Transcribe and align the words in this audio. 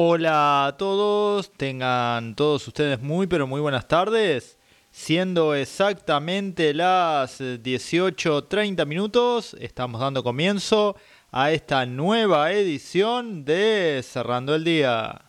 Hola 0.00 0.66
a 0.66 0.76
todos, 0.76 1.50
tengan 1.50 2.36
todos 2.36 2.68
ustedes 2.68 3.02
muy 3.02 3.26
pero 3.26 3.48
muy 3.48 3.60
buenas 3.60 3.88
tardes. 3.88 4.56
Siendo 4.92 5.56
exactamente 5.56 6.72
las 6.72 7.40
18.30 7.40 8.86
minutos, 8.86 9.56
estamos 9.58 10.00
dando 10.00 10.22
comienzo 10.22 10.94
a 11.32 11.50
esta 11.50 11.84
nueva 11.84 12.52
edición 12.52 13.44
de 13.44 14.00
Cerrando 14.04 14.54
el 14.54 14.62
Día. 14.62 15.27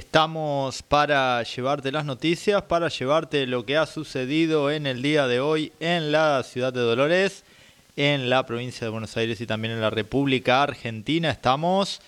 Estamos 0.00 0.82
para 0.82 1.42
llevarte 1.42 1.92
las 1.92 2.06
noticias, 2.06 2.62
para 2.62 2.88
llevarte 2.88 3.46
lo 3.46 3.66
que 3.66 3.76
ha 3.76 3.84
sucedido 3.84 4.70
en 4.70 4.86
el 4.86 5.02
día 5.02 5.26
de 5.26 5.40
hoy 5.40 5.74
en 5.78 6.10
la 6.10 6.42
ciudad 6.42 6.72
de 6.72 6.80
Dolores, 6.80 7.44
en 7.96 8.30
la 8.30 8.46
provincia 8.46 8.86
de 8.86 8.90
Buenos 8.90 9.18
Aires 9.18 9.42
y 9.42 9.46
también 9.46 9.74
en 9.74 9.82
la 9.82 9.90
República 9.90 10.62
Argentina. 10.62 11.30
Estamos, 11.30 12.00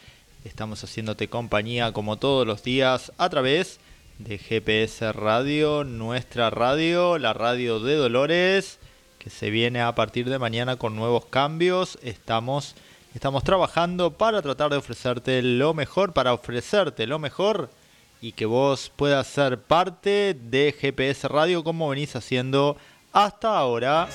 estamos 0.43 0.83
haciéndote 0.83 1.29
compañía 1.29 1.93
como 1.93 2.17
todos 2.17 2.47
los 2.47 2.63
días 2.63 3.13
a 3.19 3.29
través 3.29 3.79
de 4.19 4.39
GPS 4.39 5.13
Radio, 5.13 5.85
nuestra 5.85 6.49
radio, 6.49 7.19
la 7.19 7.35
radio 7.35 7.79
de 7.79 7.97
Dolores, 7.97 8.79
que 9.19 9.29
se 9.29 9.51
viene 9.51 9.83
a 9.83 9.95
partir 9.95 10.31
de 10.31 10.39
mañana 10.39 10.77
con 10.77 10.97
nuevos 10.97 11.27
cambios. 11.27 11.99
Estamos 12.03 12.75
Estamos 13.15 13.45
trabajando 13.45 14.13
para 14.13 14.41
tratar 14.41 14.71
de 14.71 14.79
ofrecerte 14.79 15.43
lo 15.43 15.75
mejor, 15.75 16.15
para 16.15 16.33
ofrecerte 16.33 17.07
lo 17.07 17.19
mejor 17.19 17.69
y 18.23 18.33
que 18.33 18.47
vos 18.47 18.91
puedas 18.95 19.27
ser 19.27 19.61
parte 19.61 20.35
de 20.41 20.73
GPS 20.79 21.29
Radio 21.29 21.63
como 21.65 21.89
venís 21.89 22.15
haciendo 22.17 22.79
hasta 23.13 23.59
ahora. 23.59 24.09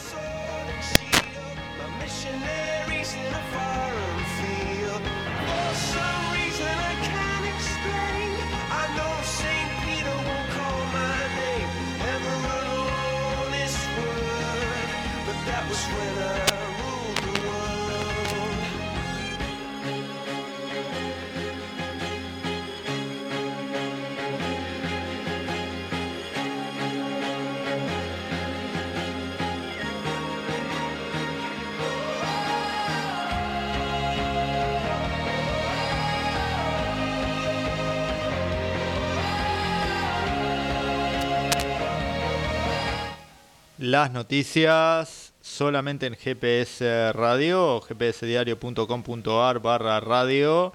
Las 43.88 44.12
noticias 44.12 45.32
solamente 45.42 46.08
en 46.08 46.16
GPS 46.18 47.14
Radio, 47.14 47.80
gpsdiario.com.ar 47.80 49.60
barra 49.62 50.02
radio. 50.02 50.74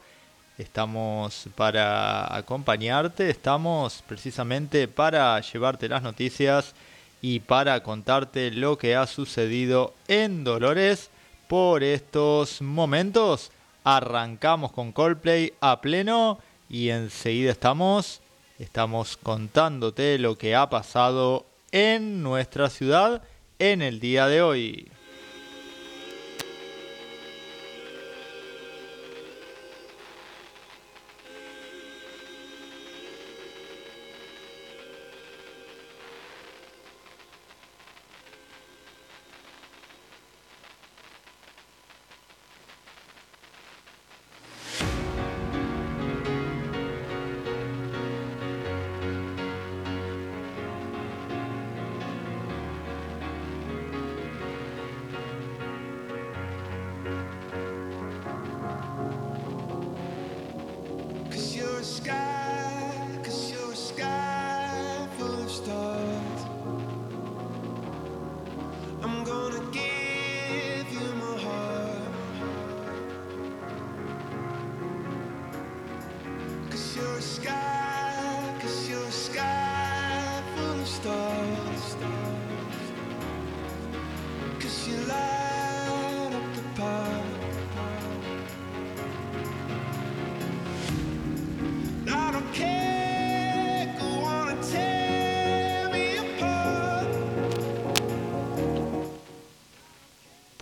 Estamos 0.56 1.46
para 1.54 2.34
acompañarte, 2.34 3.28
estamos 3.28 4.02
precisamente 4.08 4.88
para 4.88 5.38
llevarte 5.42 5.90
las 5.90 6.02
noticias 6.02 6.74
y 7.20 7.40
para 7.40 7.82
contarte 7.82 8.50
lo 8.50 8.78
que 8.78 8.96
ha 8.96 9.06
sucedido 9.06 9.92
en 10.08 10.42
Dolores 10.42 11.10
por 11.48 11.84
estos 11.84 12.62
momentos. 12.62 13.50
Arrancamos 13.84 14.72
con 14.72 14.90
Coldplay 14.90 15.52
a 15.60 15.82
pleno 15.82 16.38
y 16.70 16.88
enseguida 16.88 17.52
estamos, 17.52 18.22
estamos 18.58 19.18
contándote 19.18 20.18
lo 20.18 20.38
que 20.38 20.56
ha 20.56 20.70
pasado 20.70 21.51
en 21.72 22.22
nuestra 22.22 22.70
ciudad 22.70 23.22
en 23.58 23.82
el 23.82 23.98
día 23.98 24.28
de 24.28 24.42
hoy. 24.42 24.90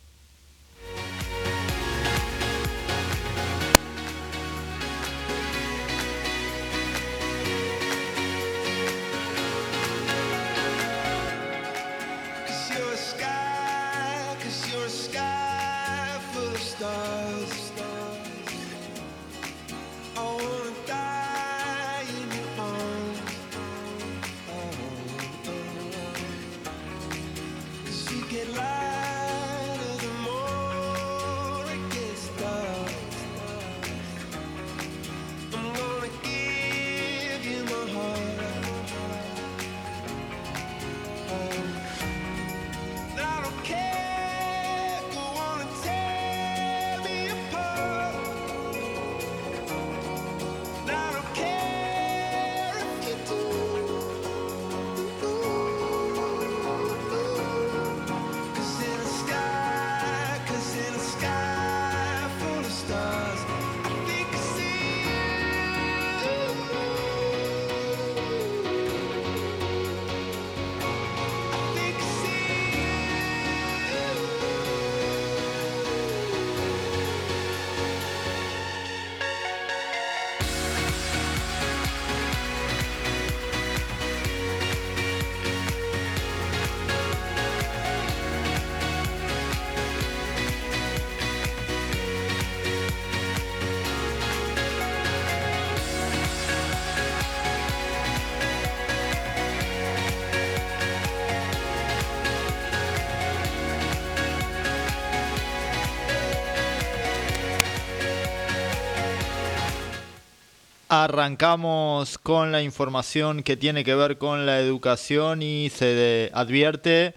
Arrancamos 111.05 112.17
con 112.17 112.53
la 112.53 112.63
información 112.63 113.43
que 113.43 113.59
tiene 113.59 113.85
que 113.85 113.95
ver 113.95 114.17
con 114.17 114.47
la 114.47 114.61
educación 114.61 115.43
y 115.43 115.69
se 115.69 116.31
advierte 116.33 117.13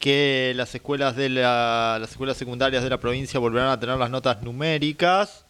que 0.00 0.52
las 0.56 0.74
escuelas 0.74 1.14
de 1.14 1.28
las 1.28 2.10
escuelas 2.10 2.36
secundarias 2.36 2.82
de 2.82 2.90
la 2.90 2.98
provincia 2.98 3.38
volverán 3.38 3.68
a 3.68 3.78
tener 3.78 3.98
las 3.98 4.10
notas 4.10 4.42
numéricas 4.42 5.44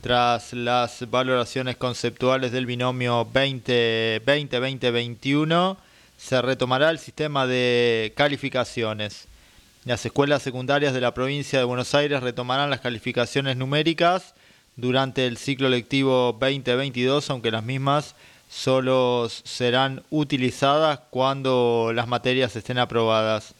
tras 0.00 0.52
las 0.52 1.08
valoraciones 1.08 1.76
conceptuales 1.76 2.50
del 2.50 2.66
binomio 2.66 3.24
2020-2021 3.32 5.76
se 6.18 6.42
retomará 6.42 6.90
el 6.90 6.98
sistema 6.98 7.46
de 7.46 8.14
calificaciones. 8.16 9.28
Las 9.84 10.04
escuelas 10.04 10.42
secundarias 10.42 10.92
de 10.92 11.00
la 11.00 11.14
provincia 11.14 11.60
de 11.60 11.64
Buenos 11.64 11.94
Aires 11.94 12.20
retomarán 12.20 12.68
las 12.68 12.80
calificaciones 12.80 13.56
numéricas 13.56 14.34
durante 14.76 15.26
el 15.26 15.38
ciclo 15.38 15.68
lectivo 15.68 16.36
2022, 16.38 17.30
aunque 17.30 17.50
las 17.50 17.64
mismas 17.64 18.14
solo 18.48 19.28
serán 19.28 20.02
utilizadas 20.10 21.00
cuando 21.10 21.92
las 21.94 22.06
materias 22.06 22.54
estén 22.56 22.78
aprobadas. 22.78 23.54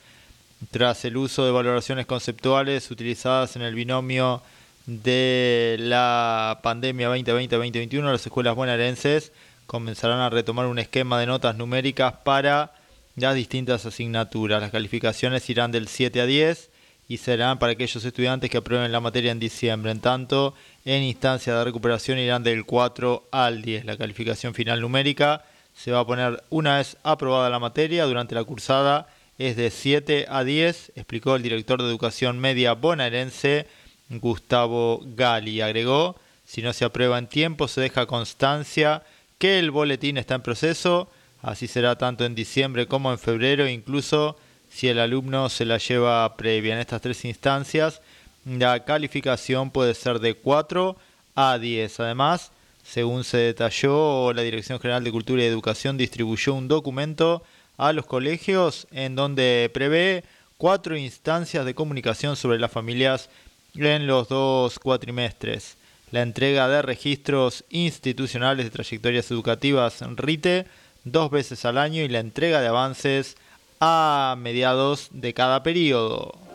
Tras 0.70 1.04
el 1.04 1.16
uso 1.16 1.44
de 1.44 1.50
valoraciones 1.50 2.06
conceptuales 2.06 2.90
utilizadas 2.90 3.56
en 3.56 3.62
el 3.62 3.74
binomio 3.74 4.42
de 4.86 5.76
la 5.78 6.60
pandemia 6.62 7.10
2020-2021, 7.10 8.12
las 8.12 8.24
escuelas 8.24 8.54
bonaerenses 8.54 9.32
comenzarán 9.66 10.20
a 10.20 10.30
retomar 10.30 10.66
un 10.66 10.78
esquema 10.78 11.18
de 11.18 11.26
notas 11.26 11.56
numéricas 11.56 12.14
para 12.24 12.72
las 13.16 13.34
distintas 13.34 13.84
asignaturas. 13.84 14.60
Las 14.60 14.70
calificaciones 14.70 15.48
irán 15.50 15.72
del 15.72 15.88
7 15.88 16.20
a 16.20 16.26
10 16.26 16.70
y 17.08 17.18
serán 17.18 17.58
para 17.58 17.72
aquellos 17.72 18.04
estudiantes 18.04 18.50
que 18.50 18.58
aprueben 18.58 18.92
la 18.92 19.00
materia 19.00 19.32
en 19.32 19.38
diciembre. 19.38 19.90
En 19.90 20.00
tanto, 20.00 20.54
en 20.86 21.02
instancia 21.02 21.54
de 21.54 21.64
recuperación 21.64 22.18
irán 22.18 22.44
del 22.44 22.64
4 22.64 23.28
al 23.32 23.60
10. 23.60 23.84
La 23.84 23.96
calificación 23.98 24.54
final 24.54 24.80
numérica 24.80 25.44
se 25.74 25.90
va 25.90 26.00
a 26.00 26.06
poner 26.06 26.42
una 26.48 26.78
vez 26.78 26.96
aprobada 27.02 27.50
la 27.50 27.58
materia 27.58 28.04
durante 28.04 28.36
la 28.36 28.44
cursada 28.44 29.08
es 29.36 29.56
de 29.56 29.70
7 29.70 30.26
a 30.30 30.44
10, 30.44 30.92
explicó 30.94 31.36
el 31.36 31.42
director 31.42 31.82
de 31.82 31.88
Educación 31.88 32.38
Media 32.38 32.72
bonaerense 32.72 33.66
Gustavo 34.08 35.02
Gali. 35.04 35.60
Agregó, 35.60 36.16
si 36.46 36.62
no 36.62 36.72
se 36.72 36.84
aprueba 36.84 37.18
en 37.18 37.26
tiempo 37.26 37.68
se 37.68 37.80
deja 37.80 38.06
constancia 38.06 39.02
que 39.38 39.58
el 39.58 39.72
boletín 39.72 40.16
está 40.16 40.36
en 40.36 40.42
proceso, 40.42 41.10
así 41.42 41.66
será 41.66 41.98
tanto 41.98 42.24
en 42.24 42.36
diciembre 42.36 42.86
como 42.86 43.10
en 43.10 43.18
febrero, 43.18 43.68
incluso 43.68 44.38
si 44.70 44.88
el 44.88 45.00
alumno 45.00 45.48
se 45.48 45.64
la 45.64 45.78
lleva 45.78 46.36
previa. 46.36 46.74
En 46.74 46.80
estas 46.80 47.02
tres 47.02 47.24
instancias, 47.24 48.00
la 48.46 48.84
calificación 48.84 49.70
puede 49.70 49.94
ser 49.94 50.20
de 50.20 50.34
4 50.34 50.96
a 51.34 51.58
10. 51.58 52.00
Además, 52.00 52.52
según 52.84 53.24
se 53.24 53.38
detalló, 53.38 54.32
la 54.32 54.42
Dirección 54.42 54.78
General 54.78 55.02
de 55.02 55.10
Cultura 55.10 55.42
y 55.42 55.46
Educación 55.46 55.96
distribuyó 55.96 56.54
un 56.54 56.68
documento 56.68 57.42
a 57.76 57.92
los 57.92 58.06
colegios 58.06 58.86
en 58.92 59.16
donde 59.16 59.68
prevé 59.74 60.22
cuatro 60.56 60.96
instancias 60.96 61.66
de 61.66 61.74
comunicación 61.74 62.36
sobre 62.36 62.60
las 62.60 62.70
familias 62.70 63.28
en 63.74 64.06
los 64.06 64.28
dos 64.28 64.78
cuatrimestres. 64.78 65.76
La 66.12 66.22
entrega 66.22 66.68
de 66.68 66.82
registros 66.82 67.64
institucionales 67.68 68.64
de 68.64 68.70
trayectorias 68.70 69.28
educativas 69.32 70.00
RITE 70.14 70.66
dos 71.02 71.30
veces 71.32 71.64
al 71.64 71.78
año 71.78 72.02
y 72.02 72.08
la 72.08 72.20
entrega 72.20 72.60
de 72.60 72.68
avances 72.68 73.36
a 73.80 74.36
mediados 74.38 75.08
de 75.10 75.34
cada 75.34 75.64
periodo. 75.64 76.45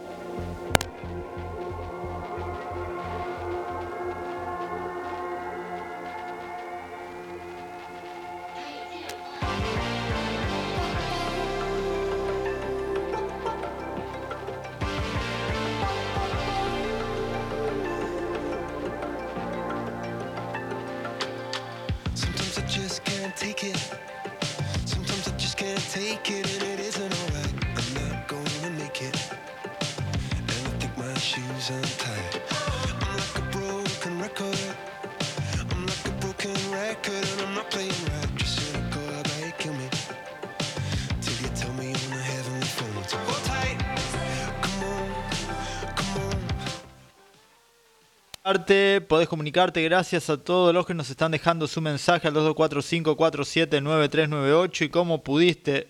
Podés 49.08 49.28
comunicarte 49.28 49.82
gracias 49.84 50.30
a 50.30 50.38
todos 50.38 50.74
los 50.74 50.86
que 50.86 50.94
nos 50.94 51.10
están 51.10 51.32
dejando 51.32 51.68
su 51.68 51.82
mensaje 51.82 52.28
al 52.28 52.36
2245479398 52.36 54.86
y 54.86 54.90
como 54.90 55.24
pudiste 55.24 55.88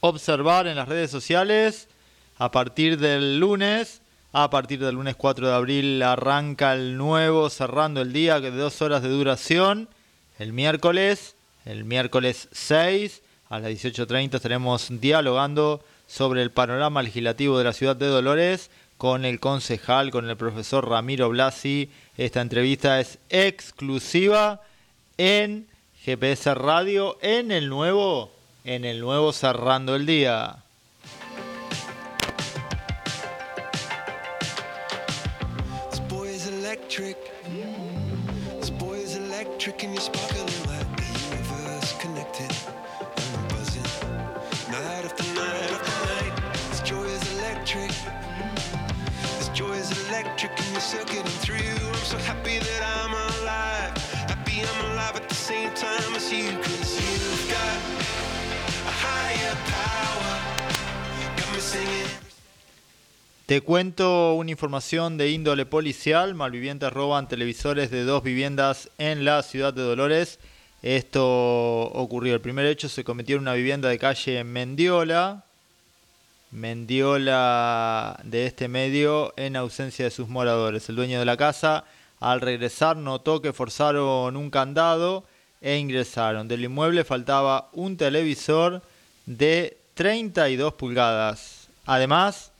observar 0.00 0.66
en 0.66 0.76
las 0.76 0.88
redes 0.88 1.10
sociales, 1.10 1.88
a 2.38 2.50
partir 2.50 2.98
del 2.98 3.38
lunes, 3.38 4.00
a 4.32 4.50
partir 4.50 4.80
del 4.80 4.96
lunes 4.96 5.16
4 5.16 5.48
de 5.48 5.54
abril 5.54 6.02
arranca 6.02 6.74
el 6.74 6.96
nuevo 6.96 7.50
cerrando 7.50 8.00
el 8.02 8.12
día 8.12 8.40
de 8.40 8.50
dos 8.50 8.82
horas 8.82 9.02
de 9.02 9.08
duración. 9.08 9.88
El 10.38 10.52
miércoles, 10.52 11.36
el 11.64 11.84
miércoles 11.84 12.48
6 12.52 13.22
a 13.48 13.60
las 13.60 13.70
18.30 13.70 14.34
estaremos 14.34 14.88
dialogando 14.90 15.82
sobre 16.06 16.42
el 16.42 16.50
panorama 16.50 17.02
legislativo 17.02 17.58
de 17.58 17.64
la 17.64 17.72
ciudad 17.72 17.96
de 17.96 18.06
Dolores 18.06 18.70
con 18.98 19.24
el 19.24 19.40
concejal, 19.40 20.10
con 20.10 20.28
el 20.28 20.36
profesor 20.36 20.88
Ramiro 20.88 21.28
Blasi. 21.28 21.90
Esta 22.16 22.40
entrevista 22.40 23.00
es 23.00 23.18
exclusiva 23.28 24.62
en 25.18 25.66
GPS 26.04 26.54
Radio 26.54 27.18
en 27.20 27.50
el 27.50 27.68
nuevo, 27.68 28.30
en 28.64 28.84
el 28.84 29.00
nuevo 29.00 29.32
Cerrando 29.32 29.94
el 29.94 30.06
Día. 30.06 30.62
Te 63.46 63.60
cuento 63.62 64.34
una 64.34 64.50
información 64.52 65.16
de 65.16 65.30
índole 65.30 65.66
policial. 65.66 66.36
Malvivientes 66.36 66.92
roban 66.92 67.26
televisores 67.26 67.90
de 67.90 68.04
dos 68.04 68.22
viviendas 68.22 68.88
en 68.98 69.24
la 69.24 69.42
ciudad 69.42 69.74
de 69.74 69.82
Dolores. 69.82 70.38
Esto 70.82 71.82
ocurrió. 71.82 72.34
El 72.34 72.40
primer 72.40 72.64
hecho 72.64 72.88
se 72.88 73.02
cometió 73.02 73.34
en 73.34 73.42
una 73.42 73.54
vivienda 73.54 73.88
de 73.88 73.98
calle 73.98 74.44
Mendiola. 74.44 75.45
Mendiola 76.56 78.18
de 78.24 78.46
este 78.46 78.66
medio 78.66 79.34
en 79.36 79.56
ausencia 79.56 80.06
de 80.06 80.10
sus 80.10 80.30
moradores. 80.30 80.88
El 80.88 80.96
dueño 80.96 81.18
de 81.18 81.26
la 81.26 81.36
casa 81.36 81.84
al 82.18 82.40
regresar 82.40 82.96
notó 82.96 83.42
que 83.42 83.52
forzaron 83.52 84.38
un 84.38 84.48
candado 84.48 85.24
e 85.60 85.76
ingresaron. 85.76 86.48
Del 86.48 86.64
inmueble 86.64 87.04
faltaba 87.04 87.68
un 87.74 87.98
televisor 87.98 88.80
de 89.26 89.76
32 89.92 90.72
pulgadas. 90.72 91.68
Además, 91.84 92.52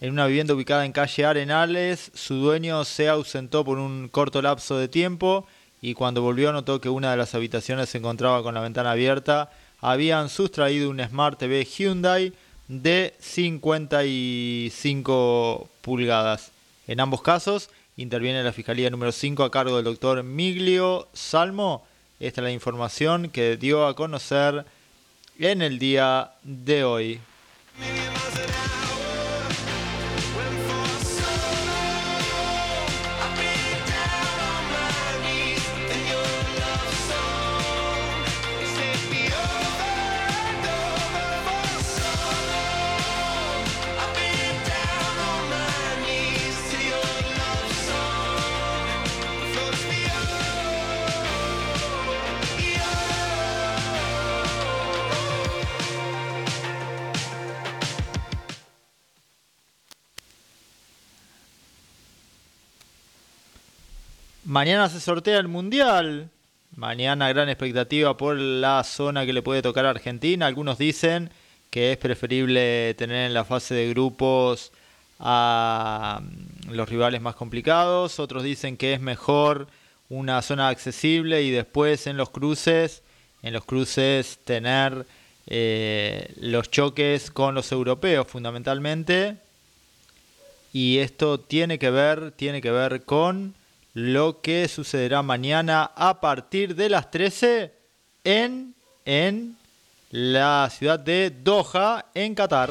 en 0.00 0.12
una 0.12 0.28
vivienda 0.28 0.54
ubicada 0.54 0.84
en 0.84 0.92
calle 0.92 1.24
Arenales, 1.24 2.12
su 2.14 2.36
dueño 2.36 2.84
se 2.84 3.08
ausentó 3.08 3.64
por 3.64 3.78
un 3.78 4.08
corto 4.10 4.42
lapso 4.42 4.78
de 4.78 4.86
tiempo 4.86 5.44
y 5.82 5.94
cuando 5.94 6.22
volvió 6.22 6.52
notó 6.52 6.80
que 6.80 6.88
una 6.88 7.10
de 7.10 7.16
las 7.16 7.34
habitaciones 7.34 7.88
se 7.88 7.98
encontraba 7.98 8.44
con 8.44 8.54
la 8.54 8.60
ventana 8.60 8.92
abierta. 8.92 9.50
Habían 9.80 10.28
sustraído 10.28 10.88
un 10.88 11.04
Smart 11.04 11.36
TV 11.36 11.64
Hyundai 11.64 12.32
de 12.68 13.14
55 13.18 15.68
pulgadas. 15.82 16.52
En 16.86 17.00
ambos 17.00 17.22
casos 17.22 17.70
interviene 17.96 18.42
la 18.42 18.52
Fiscalía 18.52 18.90
número 18.90 19.12
5 19.12 19.44
a 19.44 19.50
cargo 19.50 19.76
del 19.76 19.84
doctor 19.84 20.22
Miglio 20.22 21.08
Salmo. 21.12 21.86
Esta 22.20 22.40
es 22.40 22.44
la 22.44 22.52
información 22.52 23.30
que 23.30 23.56
dio 23.56 23.86
a 23.86 23.94
conocer 23.94 24.64
en 25.38 25.62
el 25.62 25.78
día 25.78 26.32
de 26.42 26.84
hoy. 26.84 27.20
Mañana 64.54 64.88
se 64.88 65.00
sortea 65.00 65.40
el 65.40 65.48
Mundial. 65.48 66.30
Mañana 66.76 67.28
gran 67.30 67.48
expectativa 67.48 68.16
por 68.16 68.38
la 68.38 68.84
zona 68.84 69.26
que 69.26 69.32
le 69.32 69.42
puede 69.42 69.62
tocar 69.62 69.84
a 69.84 69.90
Argentina. 69.90 70.46
Algunos 70.46 70.78
dicen 70.78 71.30
que 71.70 71.90
es 71.90 71.98
preferible 71.98 72.94
tener 72.94 73.26
en 73.26 73.34
la 73.34 73.44
fase 73.44 73.74
de 73.74 73.88
grupos 73.88 74.70
a 75.18 76.20
mm, 76.22 76.70
los 76.70 76.88
rivales 76.88 77.20
más 77.20 77.34
complicados. 77.34 78.20
Otros 78.20 78.44
dicen 78.44 78.76
que 78.76 78.92
es 78.92 79.00
mejor 79.00 79.66
una 80.08 80.40
zona 80.40 80.68
accesible 80.68 81.42
y 81.42 81.50
después 81.50 82.06
en 82.06 82.16
los 82.16 82.30
cruces, 82.30 83.02
en 83.42 83.54
los 83.54 83.64
cruces 83.64 84.38
tener 84.44 85.04
eh, 85.48 86.32
los 86.36 86.70
choques 86.70 87.32
con 87.32 87.56
los 87.56 87.72
europeos 87.72 88.28
fundamentalmente. 88.28 89.36
Y 90.72 90.98
esto 90.98 91.40
tiene 91.40 91.80
que 91.80 91.90
ver, 91.90 92.30
tiene 92.30 92.62
que 92.62 92.70
ver 92.70 93.02
con 93.02 93.56
lo 93.94 94.40
que 94.40 94.66
sucederá 94.68 95.22
mañana 95.22 95.92
a 95.94 96.20
partir 96.20 96.74
de 96.74 96.90
las 96.90 97.10
13 97.10 97.72
en, 98.24 98.74
en 99.04 99.56
la 100.10 100.68
ciudad 100.70 100.98
de 100.98 101.30
Doha, 101.30 102.06
en 102.12 102.34
Qatar. 102.34 102.70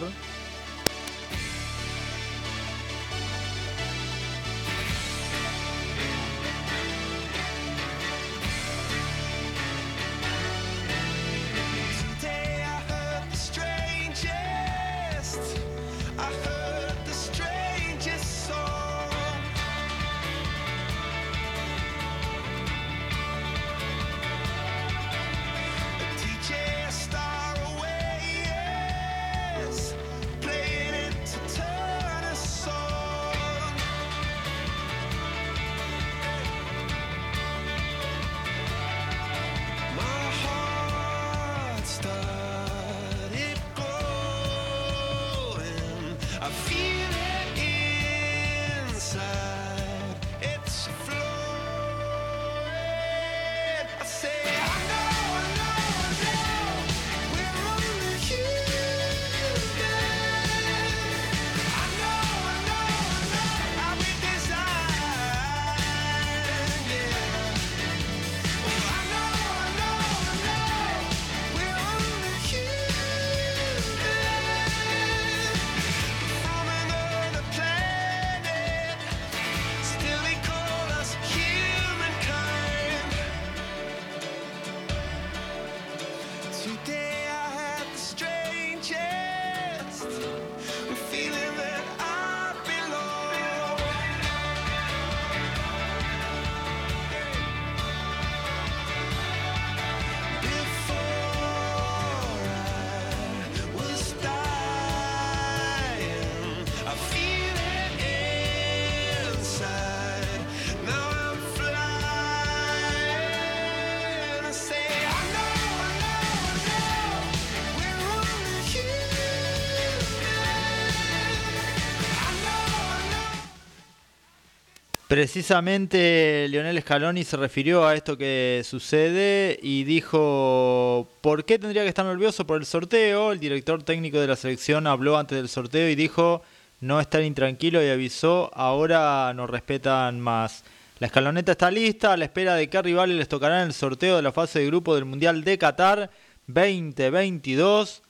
Precisamente 125.14 126.48
Lionel 126.50 126.82
Scaloni 126.82 127.24
se 127.24 127.38
refirió 127.38 127.86
a 127.86 127.94
esto 127.94 128.18
que 128.18 128.64
sucede 128.66 129.60
y 129.62 129.84
dijo, 129.84 131.08
¿por 131.22 131.46
qué 131.46 131.60
tendría 131.60 131.84
que 131.84 131.90
estar 131.90 132.04
nervioso 132.04 132.48
por 132.48 132.58
el 132.58 132.66
sorteo? 132.66 133.32
El 133.32 133.40
director 133.40 133.84
técnico 133.84 134.20
de 134.20 134.26
la 134.26 134.36
selección 134.36 134.88
habló 134.88 135.16
antes 135.20 135.38
del 135.38 135.50
sorteo 135.50 135.88
y 135.88 135.94
dijo, 135.94 136.42
no 136.82 137.00
estar 137.00 137.22
intranquilo 137.22 137.84
y 137.84 137.90
avisó, 137.90 138.50
ahora 138.56 139.32
nos 139.36 139.52
respetan 139.52 140.20
más. 140.20 140.64
La 140.98 141.06
escaloneta 141.06 141.52
está 141.52 141.70
lista 141.70 142.14
a 142.14 142.18
la 142.18 142.26
espera 142.26 142.56
de 142.56 142.68
qué 142.68 142.82
rivales 142.82 143.16
les 143.16 143.30
tocará 143.30 143.62
en 143.62 143.68
el 143.68 143.74
sorteo 143.76 144.16
de 144.16 144.24
la 144.24 144.32
fase 144.32 144.62
de 144.62 144.66
grupo 144.66 144.96
del 144.96 145.06
Mundial 145.06 145.44
de 145.44 145.60
Qatar 145.60 146.10
2022, 146.48 148.02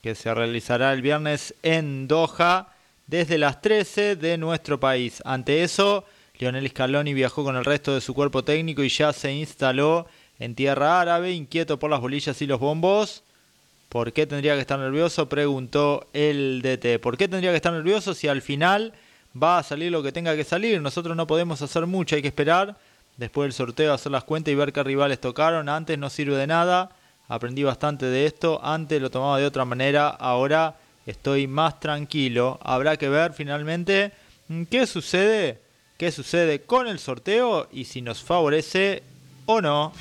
que 0.00 0.14
se 0.14 0.32
realizará 0.32 0.92
el 0.92 1.02
viernes 1.02 1.56
en 1.64 2.06
Doha 2.06 2.68
desde 3.08 3.36
las 3.36 3.60
13 3.60 4.14
de 4.14 4.38
nuestro 4.38 4.78
país. 4.78 5.20
Ante 5.24 5.64
eso, 5.64 6.04
Lionel 6.42 6.68
Scaloni 6.68 7.14
viajó 7.14 7.44
con 7.44 7.54
el 7.54 7.64
resto 7.64 7.94
de 7.94 8.00
su 8.00 8.14
cuerpo 8.14 8.42
técnico 8.42 8.82
y 8.82 8.88
ya 8.88 9.12
se 9.12 9.32
instaló 9.32 10.08
en 10.40 10.56
tierra 10.56 11.00
árabe, 11.00 11.30
inquieto 11.30 11.78
por 11.78 11.88
las 11.88 12.00
bolillas 12.00 12.42
y 12.42 12.46
los 12.46 12.58
bombos. 12.58 13.22
¿Por 13.88 14.12
qué 14.12 14.26
tendría 14.26 14.56
que 14.56 14.62
estar 14.62 14.76
nervioso? 14.76 15.28
Preguntó 15.28 16.08
el 16.12 16.60
DT. 16.60 16.98
¿Por 16.98 17.16
qué 17.16 17.28
tendría 17.28 17.52
que 17.52 17.56
estar 17.58 17.72
nervioso 17.72 18.12
si 18.12 18.26
al 18.26 18.42
final 18.42 18.92
va 19.40 19.58
a 19.58 19.62
salir 19.62 19.92
lo 19.92 20.02
que 20.02 20.10
tenga 20.10 20.34
que 20.34 20.42
salir? 20.42 20.82
Nosotros 20.82 21.16
no 21.16 21.28
podemos 21.28 21.62
hacer 21.62 21.86
mucho, 21.86 22.16
hay 22.16 22.22
que 22.22 22.28
esperar. 22.28 22.76
Después 23.16 23.46
del 23.46 23.52
sorteo 23.52 23.94
hacer 23.94 24.10
las 24.10 24.24
cuentas 24.24 24.50
y 24.50 24.56
ver 24.56 24.72
qué 24.72 24.82
rivales 24.82 25.20
tocaron. 25.20 25.68
Antes 25.68 25.96
no 25.96 26.10
sirve 26.10 26.34
de 26.34 26.48
nada. 26.48 26.90
Aprendí 27.28 27.62
bastante 27.62 28.06
de 28.06 28.26
esto. 28.26 28.58
Antes 28.64 29.00
lo 29.00 29.10
tomaba 29.10 29.38
de 29.38 29.46
otra 29.46 29.64
manera. 29.64 30.08
Ahora 30.08 30.74
estoy 31.06 31.46
más 31.46 31.78
tranquilo. 31.78 32.58
Habrá 32.64 32.96
que 32.96 33.08
ver 33.08 33.32
finalmente 33.32 34.10
qué 34.68 34.88
sucede 34.88 35.61
qué 36.02 36.10
sucede 36.10 36.62
con 36.62 36.88
el 36.88 36.98
sorteo 36.98 37.68
y 37.70 37.84
si 37.84 38.02
nos 38.02 38.24
favorece 38.24 39.04
o 39.46 39.60
no. 39.60 39.92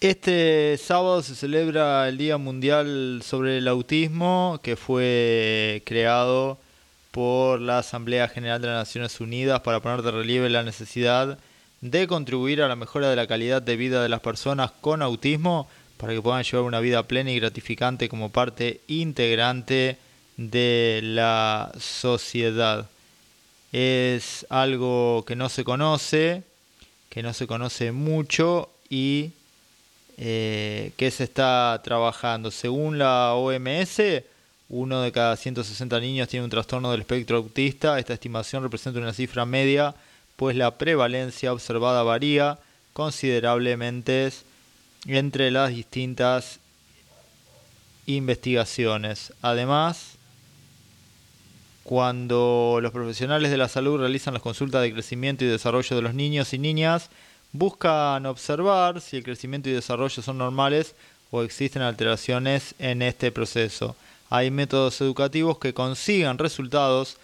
Este 0.00 0.78
sábado 0.78 1.22
se 1.24 1.34
celebra 1.34 2.08
el 2.08 2.18
Día 2.18 2.38
Mundial 2.38 3.20
sobre 3.24 3.58
el 3.58 3.66
Autismo, 3.66 4.60
que 4.62 4.76
fue 4.76 5.82
creado 5.84 6.56
por 7.10 7.60
la 7.60 7.78
Asamblea 7.78 8.28
General 8.28 8.62
de 8.62 8.68
las 8.68 8.76
Naciones 8.76 9.20
Unidas 9.20 9.58
para 9.58 9.80
poner 9.80 10.02
de 10.02 10.12
relieve 10.12 10.50
la 10.50 10.62
necesidad 10.62 11.40
de 11.80 12.06
contribuir 12.06 12.62
a 12.62 12.68
la 12.68 12.76
mejora 12.76 13.10
de 13.10 13.16
la 13.16 13.26
calidad 13.26 13.60
de 13.60 13.74
vida 13.74 14.00
de 14.00 14.08
las 14.08 14.20
personas 14.20 14.70
con 14.70 15.02
autismo 15.02 15.68
para 15.96 16.12
que 16.12 16.22
puedan 16.22 16.44
llevar 16.44 16.62
una 16.62 16.78
vida 16.78 17.02
plena 17.02 17.32
y 17.32 17.40
gratificante 17.40 18.08
como 18.08 18.30
parte 18.30 18.80
integrante 18.86 19.98
de 20.36 21.00
la 21.02 21.72
sociedad. 21.76 22.88
Es 23.72 24.46
algo 24.48 25.24
que 25.26 25.34
no 25.34 25.48
se 25.48 25.64
conoce, 25.64 26.44
que 27.08 27.24
no 27.24 27.34
se 27.34 27.48
conoce 27.48 27.90
mucho 27.90 28.70
y 28.88 29.32
eh, 30.20 30.90
que 30.96 31.12
se 31.12 31.22
está 31.24 31.80
trabajando. 31.84 32.50
Según 32.50 32.98
la 32.98 33.34
OMS, 33.34 34.00
uno 34.68 35.00
de 35.00 35.12
cada 35.12 35.36
160 35.36 36.00
niños 36.00 36.28
tiene 36.28 36.42
un 36.42 36.50
trastorno 36.50 36.90
del 36.90 37.02
espectro 37.02 37.36
autista. 37.36 38.00
Esta 38.00 38.14
estimación 38.14 38.64
representa 38.64 38.98
una 38.98 39.12
cifra 39.12 39.46
media, 39.46 39.94
pues 40.34 40.56
la 40.56 40.76
prevalencia 40.76 41.52
observada 41.52 42.02
varía 42.02 42.58
considerablemente 42.92 44.32
entre 45.06 45.52
las 45.52 45.70
distintas 45.70 46.58
investigaciones. 48.06 49.32
Además, 49.40 50.16
cuando 51.84 52.80
los 52.82 52.90
profesionales 52.90 53.52
de 53.52 53.56
la 53.56 53.68
salud 53.68 54.00
realizan 54.00 54.34
las 54.34 54.42
consultas 54.42 54.82
de 54.82 54.92
crecimiento 54.92 55.44
y 55.44 55.48
desarrollo 55.48 55.94
de 55.94 56.02
los 56.02 56.14
niños 56.14 56.52
y 56.52 56.58
niñas, 56.58 57.08
buscan 57.52 58.26
observar 58.26 59.00
si 59.00 59.16
el 59.16 59.24
crecimiento 59.24 59.68
y 59.68 59.72
desarrollo 59.72 60.22
son 60.22 60.38
normales 60.38 60.94
o 61.30 61.42
existen 61.42 61.82
alteraciones 61.82 62.74
en 62.78 63.02
este 63.02 63.30
proceso. 63.32 63.96
Hay 64.30 64.50
métodos 64.50 65.00
educativos 65.00 65.58
que 65.58 65.74
consigan 65.74 66.38
resultados 66.38 67.16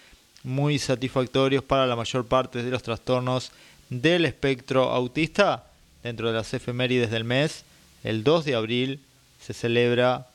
muy 0.42 0.78
satisfactorios 0.78 1.64
para 1.64 1.86
la 1.86 1.96
mayor 1.96 2.26
parte 2.26 2.62
de 2.62 2.70
los 2.70 2.82
trastornos 2.82 3.50
del 3.90 4.24
espectro 4.24 4.90
autista. 4.90 5.64
Dentro 6.02 6.28
de 6.28 6.34
las 6.34 6.52
efemérides 6.52 7.10
del 7.10 7.24
mes, 7.24 7.64
el 8.02 8.24
2 8.24 8.44
de 8.44 8.54
abril 8.54 9.00
se 9.40 9.54
celebra 9.54 10.26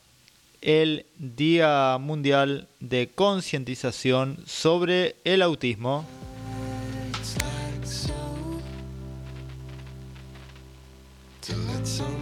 el 0.61 1.05
Día 1.17 1.97
Mundial 1.99 2.67
de 2.79 3.09
Concientización 3.13 4.37
sobre 4.45 5.15
el 5.23 5.41
Autismo. 5.41 6.05
Let's 11.55 12.18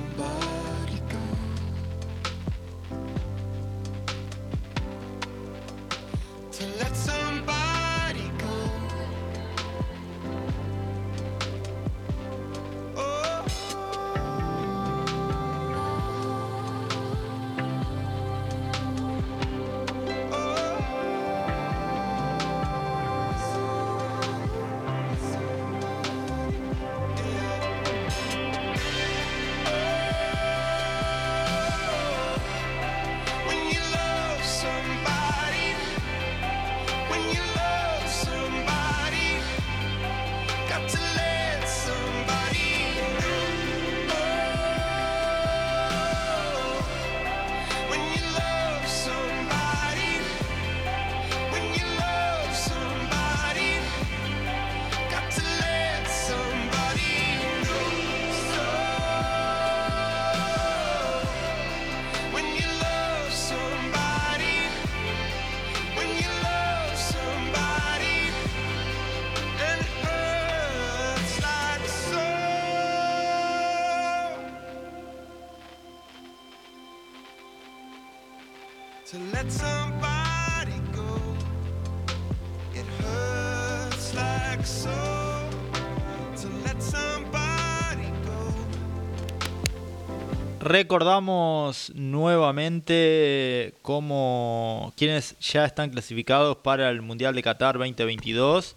Recordamos 90.79 91.91
nuevamente 91.95 93.73
cómo 93.81 94.93
quienes 94.95 95.35
ya 95.39 95.65
están 95.65 95.89
clasificados 95.89 96.57
para 96.57 96.91
el 96.91 97.01
Mundial 97.01 97.33
de 97.33 97.41
Qatar 97.41 97.79
2022. 97.79 98.75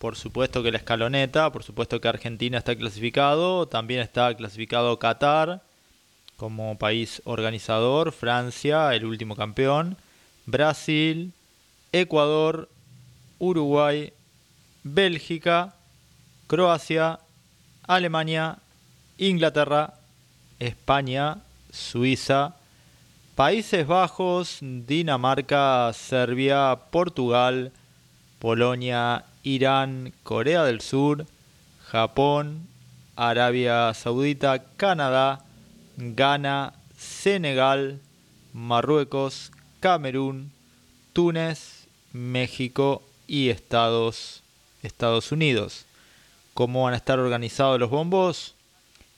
Por 0.00 0.16
supuesto 0.16 0.64
que 0.64 0.72
la 0.72 0.78
escaloneta, 0.78 1.52
por 1.52 1.62
supuesto 1.62 2.00
que 2.00 2.08
Argentina 2.08 2.58
está 2.58 2.74
clasificado, 2.74 3.68
también 3.68 4.00
está 4.00 4.34
clasificado 4.34 4.98
Qatar 4.98 5.62
como 6.36 6.76
país 6.76 7.22
organizador, 7.24 8.10
Francia, 8.10 8.92
el 8.92 9.04
último 9.04 9.36
campeón, 9.36 9.96
Brasil, 10.46 11.32
Ecuador, 11.92 12.68
Uruguay, 13.38 14.12
Bélgica, 14.82 15.76
Croacia, 16.48 17.20
Alemania, 17.86 18.58
Inglaterra, 19.18 20.01
España, 20.62 21.38
Suiza, 21.72 22.54
Países 23.34 23.84
Bajos, 23.84 24.58
Dinamarca, 24.60 25.92
Serbia, 25.92 26.78
Portugal, 26.90 27.72
Polonia, 28.38 29.24
Irán, 29.42 30.12
Corea 30.22 30.62
del 30.62 30.80
Sur, 30.80 31.26
Japón, 31.86 32.68
Arabia 33.16 33.92
Saudita, 33.94 34.62
Canadá, 34.76 35.44
Ghana, 35.96 36.74
Senegal, 36.96 37.98
Marruecos, 38.52 39.50
Camerún, 39.80 40.52
Túnez, 41.12 41.88
México 42.12 43.02
y 43.26 43.48
Estados, 43.48 44.42
Unidos. 45.32 45.86
¿Cómo 46.54 46.84
van 46.84 46.94
a 46.94 46.98
estar 46.98 47.18
organizados 47.18 47.80
los 47.80 47.90
bombos? 47.90 48.54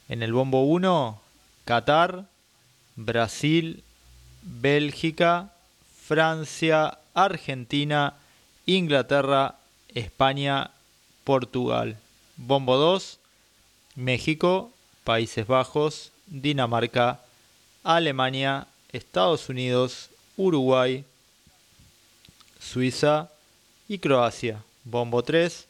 En 0.09 0.23
el 0.23 0.33
bombo 0.33 0.65
1 0.65 1.24
Qatar, 1.65 2.27
Brasil, 2.97 3.83
Bélgica, 4.43 5.51
Francia, 6.07 6.99
Argentina, 7.15 8.15
Inglaterra, 8.67 9.57
España, 9.95 10.71
Portugal. 11.25 11.97
Bombo 12.37 12.77
2, 12.77 13.19
México, 13.95 14.73
Países 15.05 15.47
Bajos, 15.47 16.11
Dinamarca, 16.27 17.21
Alemania, 17.83 18.67
Estados 18.93 19.49
Unidos, 19.49 20.11
Uruguay, 20.37 21.05
Suiza 22.59 23.31
y 23.89 23.99
Croacia. 23.99 24.63
Bombo 24.85 25.23
3, 25.23 25.67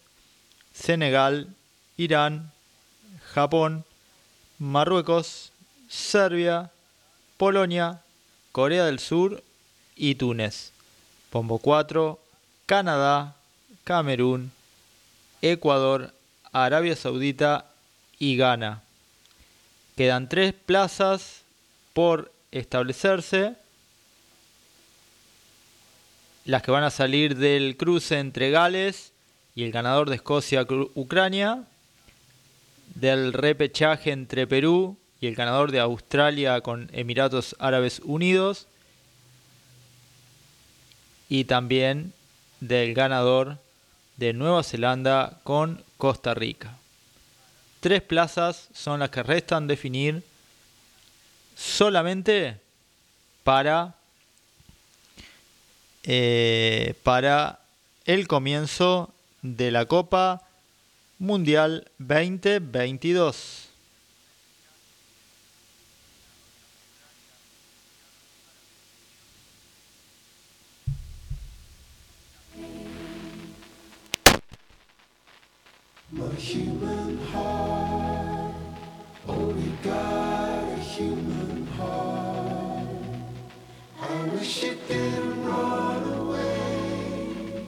Senegal, 0.73 1.49
Irán, 1.97 2.51
Japón, 3.33 3.85
Marruecos, 4.59 5.53
Serbia, 5.89 6.71
Polonia, 7.37 8.03
Corea 8.53 8.87
del 8.87 8.99
Sur 8.99 9.43
y 9.97 10.15
Túnez. 10.15 10.73
Pombo 11.31 11.59
4, 11.59 12.21
Canadá, 12.67 13.37
Camerún, 13.83 14.53
Ecuador, 15.43 16.15
Arabia 16.53 16.95
Saudita 16.95 17.67
y 18.19 18.37
Ghana. 18.37 18.83
Quedan 19.97 20.29
tres 20.29 20.53
plazas 20.53 21.43
por 21.93 22.33
establecerse. 22.53 23.55
Las 26.45 26.63
que 26.63 26.71
van 26.71 26.85
a 26.85 26.91
salir 26.91 27.37
del 27.37 27.77
cruce 27.77 28.19
entre 28.19 28.51
Gales 28.51 29.13
y 29.55 29.65
el 29.65 29.73
ganador 29.73 30.09
de 30.09 30.17
Escocia-Ucrania. 30.17 31.65
Del 32.95 33.33
repechaje 33.33 34.13
entre 34.13 34.47
Perú 34.47 34.97
y 35.25 35.27
el 35.27 35.37
ganador 35.37 35.73
de 35.73 35.81
Australia 35.81 36.61
con 36.61 36.91
Emiratos 36.93 37.57
Árabes 37.59 38.03
Unidos 38.05 38.67
y 41.31 41.45
también 41.45 42.13
del 42.61 42.93
ganador 42.93 43.57
de 44.19 44.35
Nueva 44.35 44.63
Zelanda 44.63 45.41
con 45.43 45.83
Costa 45.97 46.35
Rica. 46.35 46.77
Tres 47.81 48.03
plazas 48.03 48.69
son 48.75 49.01
las 49.01 49.09
que 49.09 49.23
restan 49.23 49.67
definir 49.67 50.23
solamente 51.57 52.59
para, 53.45 53.95
eh, 56.03 56.93
para 57.03 57.61
el 58.05 58.29
comienzo 58.29 59.11
de 59.41 59.71
la 59.71 59.87
Copa 59.87 60.43
Mundial 61.19 61.91
2022. 61.97 63.64
Human 76.55 77.19
heart. 77.33 78.55
oh, 79.27 79.33
Only 79.33 79.73
got 79.83 80.63
a 80.63 80.77
human 80.77 81.67
heart. 81.77 82.87
I 84.01 84.17
wish 84.35 84.63
it 84.63 84.79
didn't 84.87 85.45
run 85.45 86.03
away. 86.21 87.67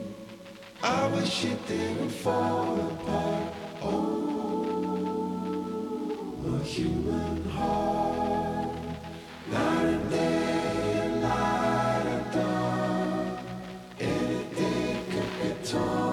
I 0.83 1.09
wish 1.09 1.44
it 1.46 1.66
didn't 1.66 2.11
fall 2.11 2.79
apart. 2.90 3.55
Oh, 3.83 3.96
a 6.55 6.59
human 6.62 7.38
heart. 7.51 8.68
Night 9.51 9.87
and 9.96 10.11
day 10.11 11.09
light 11.27 12.07
and 12.14 12.27
dark. 12.38 13.38
Anything 13.99 14.96
could 15.11 15.33
be 15.40 15.51
torn 15.68 16.05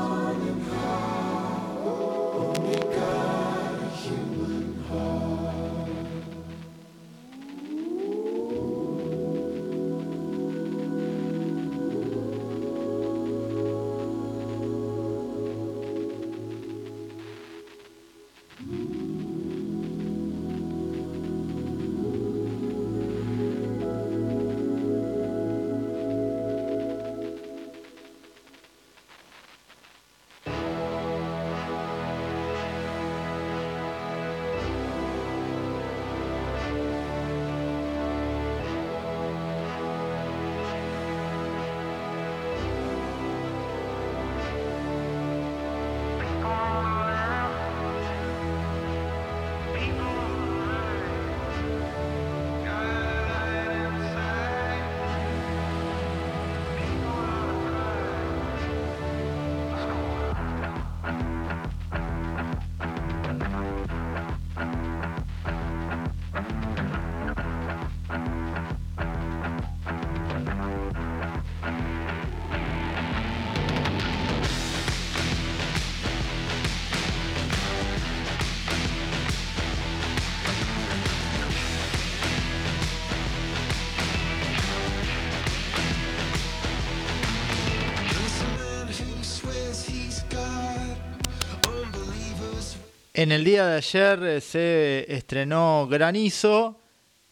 En 93.24 93.32
el 93.32 93.46
día 93.46 93.66
de 93.66 93.78
ayer 93.78 94.22
eh, 94.24 94.42
se 94.42 95.06
estrenó 95.08 95.88
Granizo, 95.90 96.78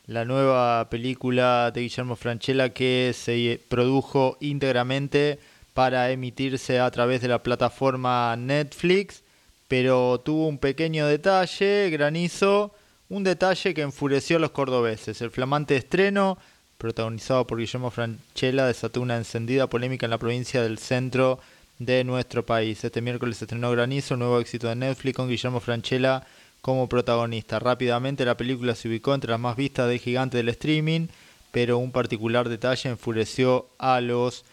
la 0.06 0.24
nueva 0.24 0.90
película 0.90 1.70
de 1.72 1.82
Guillermo 1.82 2.16
Franchella 2.16 2.70
que 2.70 3.12
se 3.14 3.60
produjo 3.68 4.38
íntegramente 4.40 5.38
para 5.74 6.10
emitirse 6.10 6.80
a 6.80 6.90
través 6.92 7.20
de 7.20 7.28
la 7.28 7.44
plataforma 7.44 8.34
Netflix, 8.38 9.22
pero 9.68 10.22
tuvo 10.22 10.48
un 10.48 10.60
pequeño 10.60 11.08
detalle, 11.08 11.90
Granizo, 11.90 12.74
un 13.10 13.26
detalle 13.26 13.74
que 13.74 13.82
enfureció 13.82 14.38
a 14.38 14.40
los 14.40 14.52
cordobeses. 14.52 15.22
El 15.22 15.32
flamante 15.32 15.76
estreno, 15.76 16.38
protagonizado 16.78 17.46
por 17.46 17.60
Guillermo 17.60 17.92
Franchella, 17.92 18.66
desató 18.66 19.02
una 19.02 19.18
encendida 19.18 19.68
polémica 19.68 20.06
en 20.06 20.12
la 20.12 20.20
provincia 20.20 20.64
del 20.64 20.78
centro 20.78 21.42
de 21.86 22.04
nuestro 22.04 22.46
país. 22.46 22.84
Este 22.84 23.02
miércoles 23.02 23.42
estrenó 23.42 23.72
Granizo, 23.72 24.16
nuevo 24.16 24.40
éxito 24.40 24.68
de 24.68 24.76
Netflix 24.76 25.16
con 25.16 25.28
Guillermo 25.28 25.60
Franchella 25.60 26.24
como 26.62 26.88
protagonista. 26.88 27.58
Rápidamente 27.58 28.24
la 28.24 28.38
película 28.38 28.76
se 28.76 28.88
ubicó 28.88 29.16
entre 29.16 29.32
las 29.32 29.40
más 29.40 29.56
vistas 29.56 29.90
del 29.90 30.00
gigante 30.00 30.38
del 30.38 30.50
streaming, 30.50 31.08
pero 31.52 31.80
un 31.80 31.92
particular 31.92 32.50
detalle 32.50 32.90
enfureció 32.90 33.68
a 33.80 34.00
los 34.00 34.46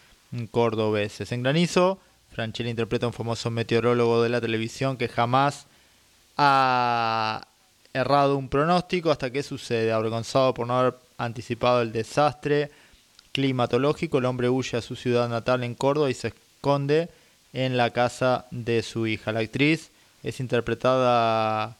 cordobeses. 0.50 1.30
En 1.32 1.42
Granizo, 1.42 1.98
Franchella 2.32 2.70
interpreta 2.70 3.04
a 3.04 3.10
un 3.10 3.12
famoso 3.12 3.50
meteorólogo 3.50 4.22
de 4.22 4.30
la 4.30 4.40
televisión 4.40 4.96
que 4.96 5.08
jamás 5.08 5.66
ha 6.38 7.46
errado 7.92 8.38
un 8.38 8.48
pronóstico 8.48 9.10
hasta 9.10 9.30
que 9.30 9.42
sucede. 9.42 9.92
Avergonzado 9.92 10.54
por 10.54 10.66
no 10.66 10.78
haber 10.78 10.94
anticipado 11.18 11.82
el 11.82 11.92
desastre 11.92 12.70
climatológico, 13.32 14.16
el 14.16 14.24
hombre 14.24 14.48
huye 14.48 14.78
a 14.78 14.82
su 14.82 14.96
ciudad 14.96 15.28
natal 15.28 15.62
en 15.62 15.74
Córdoba 15.74 16.08
y 16.08 16.14
se 16.14 16.28
esconde 16.28 17.10
en 17.52 17.76
la 17.76 17.90
casa 17.90 18.46
de 18.50 18.82
su 18.82 19.06
hija. 19.06 19.32
La 19.32 19.40
actriz 19.40 19.90
es 20.22 20.40
interpretada 20.40 21.76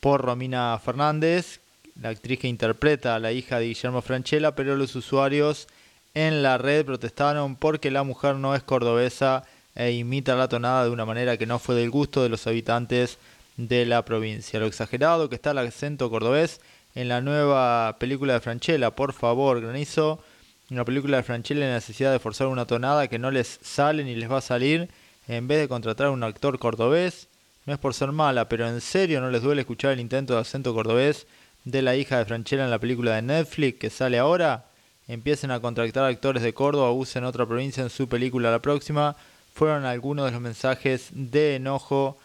por 0.00 0.22
Romina 0.22 0.78
Fernández, 0.82 1.60
la 2.00 2.10
actriz 2.10 2.38
que 2.38 2.48
interpreta 2.48 3.14
a 3.14 3.18
la 3.18 3.32
hija 3.32 3.58
de 3.58 3.66
Guillermo 3.66 4.02
Franchella, 4.02 4.54
pero 4.54 4.76
los 4.76 4.94
usuarios 4.96 5.68
en 6.14 6.42
la 6.42 6.58
red 6.58 6.84
protestaron 6.84 7.56
porque 7.56 7.90
la 7.90 8.02
mujer 8.02 8.36
no 8.36 8.54
es 8.54 8.62
cordobesa 8.62 9.44
e 9.74 9.92
imita 9.92 10.34
la 10.34 10.48
tonada 10.48 10.84
de 10.84 10.90
una 10.90 11.04
manera 11.04 11.36
que 11.36 11.46
no 11.46 11.58
fue 11.58 11.74
del 11.74 11.90
gusto 11.90 12.22
de 12.22 12.28
los 12.28 12.46
habitantes 12.46 13.18
de 13.56 13.86
la 13.86 14.04
provincia. 14.04 14.58
Lo 14.58 14.66
exagerado 14.66 15.28
que 15.28 15.36
está 15.36 15.52
el 15.52 15.58
acento 15.58 16.10
cordobés 16.10 16.60
en 16.94 17.08
la 17.08 17.20
nueva 17.20 17.96
película 17.98 18.34
de 18.34 18.40
Franchella, 18.40 18.90
por 18.90 19.12
favor, 19.12 19.60
granizo. 19.60 20.20
Una 20.70 20.84
película 20.84 21.18
de 21.18 21.22
Franchella 21.22 21.66
la 21.66 21.74
necesidad 21.74 22.12
de 22.12 22.18
forzar 22.18 22.46
una 22.46 22.66
tonada 22.66 23.08
que 23.08 23.18
no 23.18 23.30
les 23.30 23.58
sale 23.62 24.04
ni 24.04 24.14
les 24.14 24.30
va 24.30 24.38
a 24.38 24.42
salir 24.42 24.88
en 25.36 25.46
vez 25.46 25.60
de 25.60 25.68
contratar 25.68 26.08
a 26.08 26.10
un 26.10 26.24
actor 26.24 26.58
cordobés. 26.58 27.28
No 27.64 27.72
es 27.72 27.78
por 27.78 27.94
ser 27.94 28.10
mala, 28.10 28.48
pero 28.48 28.66
en 28.66 28.80
serio 28.80 29.20
no 29.20 29.30
les 29.30 29.42
duele 29.42 29.60
escuchar 29.60 29.92
el 29.92 30.00
intento 30.00 30.34
de 30.34 30.40
acento 30.40 30.74
cordobés 30.74 31.26
de 31.64 31.82
la 31.82 31.94
hija 31.94 32.18
de 32.18 32.24
Franchella 32.24 32.64
en 32.64 32.70
la 32.70 32.80
película 32.80 33.14
de 33.14 33.22
Netflix 33.22 33.78
que 33.78 33.90
sale 33.90 34.18
ahora. 34.18 34.64
Empiecen 35.06 35.52
a 35.52 35.60
contratar 35.60 36.04
actores 36.04 36.42
de 36.42 36.52
Córdoba, 36.52 36.90
usen 36.90 37.24
otra 37.24 37.46
provincia 37.46 37.82
en 37.82 37.90
su 37.90 38.08
película 38.08 38.50
la 38.50 38.58
próxima. 38.58 39.14
Fueron 39.54 39.84
algunos 39.84 40.26
de 40.26 40.32
los 40.32 40.40
mensajes 40.40 41.10
de 41.12 41.56
enojo 41.56 42.18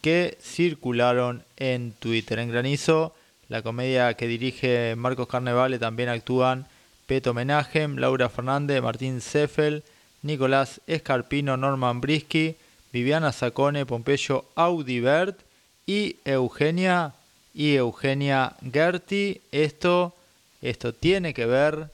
que 0.00 0.38
circularon 0.40 1.44
en 1.58 1.92
Twitter. 1.92 2.38
En 2.38 2.50
Granizo, 2.50 3.14
la 3.48 3.60
comedia 3.60 4.14
que 4.14 4.26
dirige 4.26 4.94
Marcos 4.96 5.28
Carnevale, 5.28 5.78
también 5.78 6.08
actúan 6.08 6.66
Peto 7.06 7.34
Menagem, 7.34 7.96
Laura 7.96 8.30
Fernández, 8.30 8.82
Martín 8.82 9.20
Seffel, 9.20 9.82
Nicolás 10.22 10.80
Escarpino, 10.86 11.56
Norman 11.56 12.00
Brisky, 12.00 12.56
Viviana 12.92 13.32
Sacone, 13.32 13.86
Pompeyo 13.86 14.44
Audibert 14.54 15.38
y 15.86 16.16
Eugenia 16.24 17.12
y 17.54 17.74
Eugenia 17.74 18.54
Gerti. 18.72 19.40
Esto, 19.52 20.14
esto 20.62 20.92
tiene 20.92 21.34
que 21.34 21.46
ver, 21.46 21.90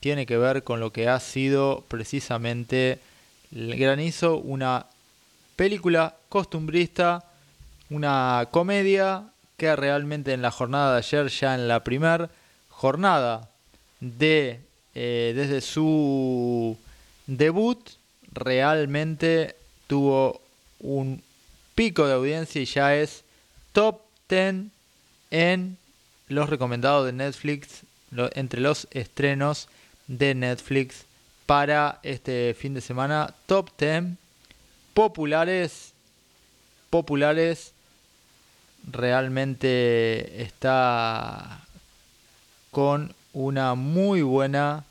tiene 0.00 0.26
que 0.26 0.36
ver 0.36 0.62
con 0.62 0.80
lo 0.80 0.92
que 0.92 1.08
ha 1.08 1.20
sido 1.20 1.84
precisamente 1.88 2.98
el 3.54 3.76
Granizo, 3.76 4.36
una 4.38 4.86
película 5.56 6.16
costumbrista, 6.28 7.24
una 7.90 8.48
comedia 8.50 9.24
que 9.56 9.74
realmente 9.76 10.32
en 10.32 10.42
la 10.42 10.50
jornada 10.50 10.92
de 10.92 10.98
ayer, 10.98 11.28
ya 11.28 11.54
en 11.54 11.68
la 11.68 11.84
primera 11.84 12.28
jornada 12.68 13.48
de 14.00 14.60
eh, 14.94 15.32
desde 15.34 15.60
su 15.60 16.76
debut, 17.26 17.78
realmente 18.32 19.56
tuvo 19.86 20.40
un 20.80 21.22
pico 21.74 22.06
de 22.06 22.14
audiencia 22.14 22.60
y 22.60 22.66
ya 22.66 22.94
es 22.96 23.24
top 23.72 24.00
10 24.28 24.66
en 25.30 25.78
los 26.28 26.48
recomendados 26.48 27.06
de 27.06 27.12
Netflix, 27.12 27.82
entre 28.34 28.60
los 28.60 28.86
estrenos 28.90 29.68
de 30.06 30.34
Netflix 30.34 31.04
para 31.46 31.98
este 32.02 32.54
fin 32.54 32.74
de 32.74 32.80
semana. 32.80 33.34
Top 33.46 33.70
10 33.78 34.16
populares, 34.94 35.92
populares, 36.90 37.72
realmente 38.90 40.42
está 40.42 41.60
con 42.70 43.14
una 43.32 43.74
muy 43.74 44.22
buena 44.22 44.84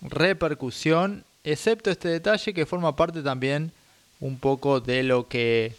repercusión, 0.00 1.24
excepto 1.44 1.90
este 1.90 2.08
detalle 2.08 2.54
que 2.54 2.66
forma 2.66 2.96
parte 2.96 3.22
también 3.22 3.72
un 4.20 4.38
poco 4.38 4.80
de 4.80 5.02
lo 5.02 5.28
que 5.28 5.74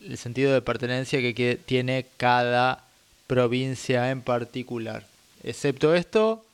el 0.00 0.18
sentido 0.18 0.52
de 0.52 0.62
pertenencia 0.62 1.20
que 1.20 1.58
tiene 1.64 2.06
cada 2.16 2.84
provincia 3.26 4.10
en 4.10 4.22
particular. 4.22 5.06
Excepto 5.42 5.94
esto, 5.94 6.44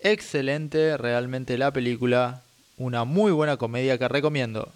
excelente 0.00 0.96
realmente 0.96 1.58
la 1.58 1.72
película, 1.72 2.42
una 2.78 3.04
muy 3.04 3.32
buena 3.32 3.56
comedia 3.56 3.98
que 3.98 4.08
recomiendo. 4.08 4.72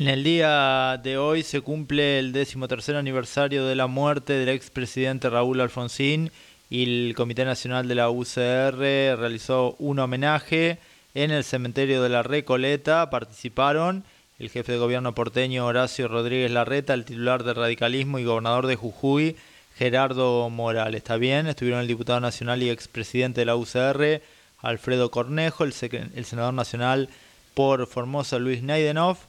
En 0.00 0.08
el 0.08 0.24
día 0.24 0.98
de 1.02 1.18
hoy 1.18 1.42
se 1.42 1.60
cumple 1.60 2.18
el 2.18 2.32
decimotercer 2.32 2.96
aniversario 2.96 3.66
de 3.66 3.74
la 3.74 3.86
muerte 3.86 4.32
del 4.32 4.48
expresidente 4.48 5.28
Raúl 5.28 5.60
Alfonsín 5.60 6.32
y 6.70 6.84
el 6.84 7.14
Comité 7.14 7.44
Nacional 7.44 7.86
de 7.86 7.96
la 7.96 8.08
UCR 8.08 8.78
realizó 8.78 9.76
un 9.78 9.98
homenaje 9.98 10.78
en 11.12 11.30
el 11.30 11.44
cementerio 11.44 12.02
de 12.02 12.08
la 12.08 12.22
Recoleta. 12.22 13.10
Participaron 13.10 14.02
el 14.38 14.48
jefe 14.48 14.72
de 14.72 14.78
gobierno 14.78 15.14
porteño 15.14 15.66
Horacio 15.66 16.08
Rodríguez 16.08 16.50
Larreta, 16.50 16.94
el 16.94 17.04
titular 17.04 17.44
de 17.44 17.52
radicalismo 17.52 18.18
y 18.18 18.24
gobernador 18.24 18.68
de 18.68 18.76
Jujuy, 18.76 19.36
Gerardo 19.76 20.48
Morales. 20.48 20.96
Está 20.96 21.18
bien, 21.18 21.46
estuvieron 21.46 21.82
el 21.82 21.88
diputado 21.88 22.20
nacional 22.20 22.62
y 22.62 22.70
expresidente 22.70 23.42
de 23.42 23.44
la 23.44 23.56
UCR, 23.56 24.22
Alfredo 24.60 25.10
Cornejo, 25.10 25.64
el, 25.64 25.74
el 26.14 26.24
senador 26.24 26.54
nacional 26.54 27.10
por 27.52 27.86
Formosa, 27.86 28.38
Luis 28.38 28.62
Neidenhoff, 28.62 29.26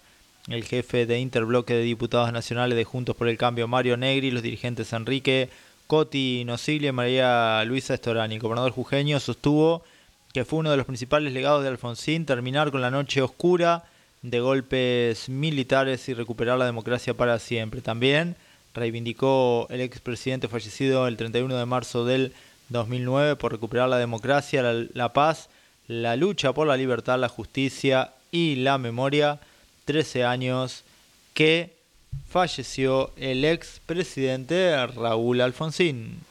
el 0.54 0.64
jefe 0.64 1.06
de 1.06 1.20
Interbloque 1.20 1.74
de 1.74 1.84
Diputados 1.84 2.32
Nacionales 2.32 2.76
de 2.76 2.84
Juntos 2.84 3.16
por 3.16 3.28
el 3.28 3.38
Cambio, 3.38 3.68
Mario 3.68 3.98
Negri, 3.98 4.32
los 4.32 4.44
dirigentes 4.44 4.94
Enrique 4.94 5.50
Coti 5.88 6.44
Nocilia 6.46 6.90
y 6.90 6.94
María 6.94 7.64
Luisa 7.66 7.94
Estorani. 7.94 8.36
El 8.36 8.42
gobernador 8.42 8.72
jujeño 8.72 9.20
sostuvo 9.20 9.84
que 10.34 10.46
fue 10.46 10.60
uno 10.60 10.72
de 10.72 10.78
los 10.78 10.86
principales 10.86 11.34
legados 11.34 11.64
de 11.64 11.70
Alfonsín 11.70 12.26
terminar 12.26 12.72
con 12.72 12.82
la 12.82 12.92
noche 12.92 13.22
oscura 13.22 13.84
de 14.22 14.40
golpes 14.40 15.30
militares 15.30 16.08
y 16.08 16.14
recuperar 16.14 16.58
la 16.58 16.66
democracia 16.66 17.14
para 17.14 17.40
siempre. 17.40 17.82
También 17.82 18.36
reivindicó 18.74 19.68
el 19.70 19.82
expresidente 19.82 20.48
fallecido 20.48 21.08
el 21.08 21.18
31 21.18 21.56
de 21.56 21.66
marzo 21.66 22.06
del 22.06 22.34
2009 22.70 23.36
por 23.36 23.52
recuperar 23.52 23.90
la 23.90 23.98
democracia, 23.98 24.64
la, 24.64 24.86
la 24.94 25.14
paz, 25.14 25.50
la 25.88 26.16
lucha 26.16 26.54
por 26.54 26.68
la 26.68 26.78
libertad, 26.78 27.20
la 27.20 27.28
justicia 27.28 28.12
y 28.32 28.56
la 28.56 28.78
memoria 28.78 29.40
13 29.92 30.24
años 30.24 30.86
que 31.34 31.76
falleció 32.30 33.12
el 33.18 33.44
ex 33.44 33.82
presidente 33.86 34.88
Raúl 34.88 35.42
Alfonsín. 35.42 36.22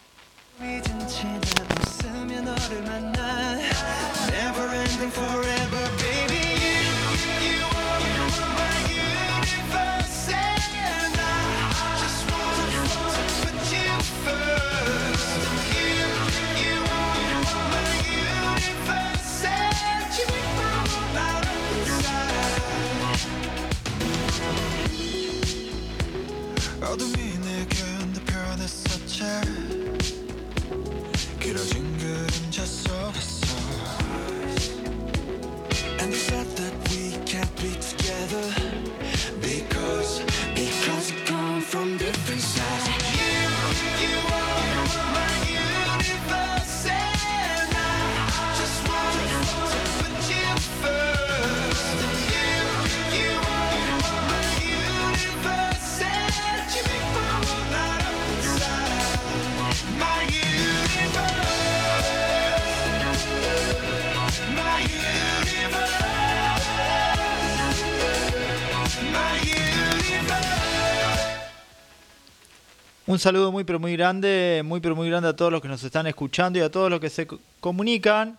Un 73.11 73.18
saludo 73.18 73.50
muy 73.50 73.64
pero 73.64 73.80
muy 73.80 73.96
grande, 73.96 74.62
muy 74.64 74.78
pero 74.78 74.94
muy 74.94 75.08
grande 75.11 75.28
a 75.28 75.34
todos 75.34 75.50
los 75.50 75.61
que 75.61 75.66
nos 75.66 75.82
están 75.82 76.06
escuchando 76.06 76.61
y 76.61 76.62
a 76.62 76.70
todos 76.70 76.88
los 76.88 77.00
que 77.00 77.11
se 77.11 77.26
co- 77.26 77.40
comunican, 77.58 78.38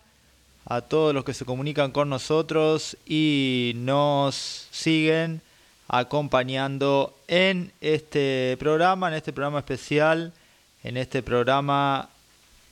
a 0.64 0.80
todos 0.80 1.12
los 1.12 1.26
que 1.26 1.34
se 1.34 1.44
comunican 1.44 1.90
con 1.90 2.08
nosotros 2.08 2.96
y 3.04 3.72
nos 3.76 4.68
siguen 4.70 5.42
acompañando 5.88 7.14
en 7.28 7.70
este 7.82 8.56
programa, 8.58 9.08
en 9.08 9.14
este 9.14 9.34
programa 9.34 9.58
especial, 9.58 10.32
en 10.84 10.96
este 10.96 11.22
programa 11.22 12.08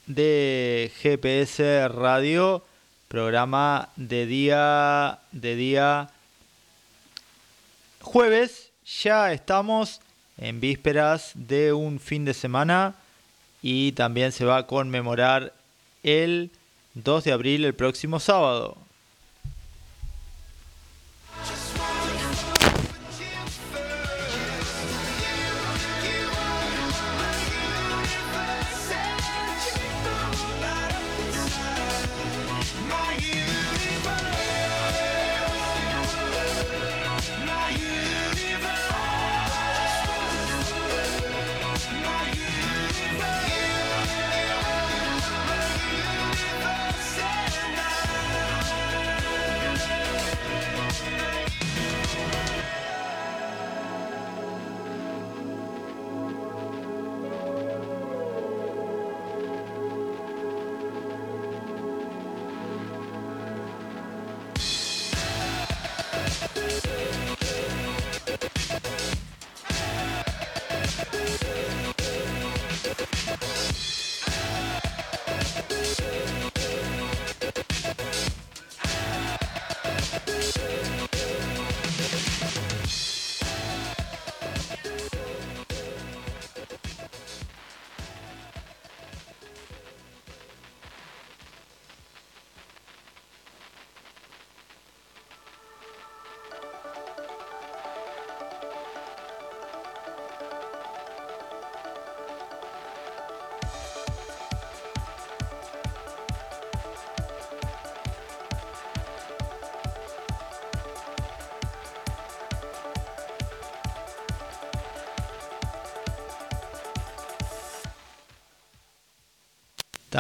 de 0.07 0.91
GPS 1.03 1.87
Radio, 1.89 2.65
programa 3.09 3.91
de 3.97 4.25
día 4.25 5.19
de 5.33 5.55
día 5.55 6.11
jueves. 8.01 8.71
Ya 9.03 9.35
estamos 9.35 10.01
en 10.41 10.61
vísperas 10.61 11.33
de 11.35 11.73
un 11.73 12.01
fin 12.01 12.25
de 12.25 12.35
semana 12.35 12.95
y 13.63 13.93
también 13.93 14.33
se 14.33 14.45
va 14.45 14.57
a 14.57 14.67
conmemorar 14.67 15.53
el 16.03 16.51
2 16.95 17.25
de 17.25 17.33
abril 17.33 17.65
el 17.65 17.75
próximo 17.75 18.19
sábado. 18.19 18.77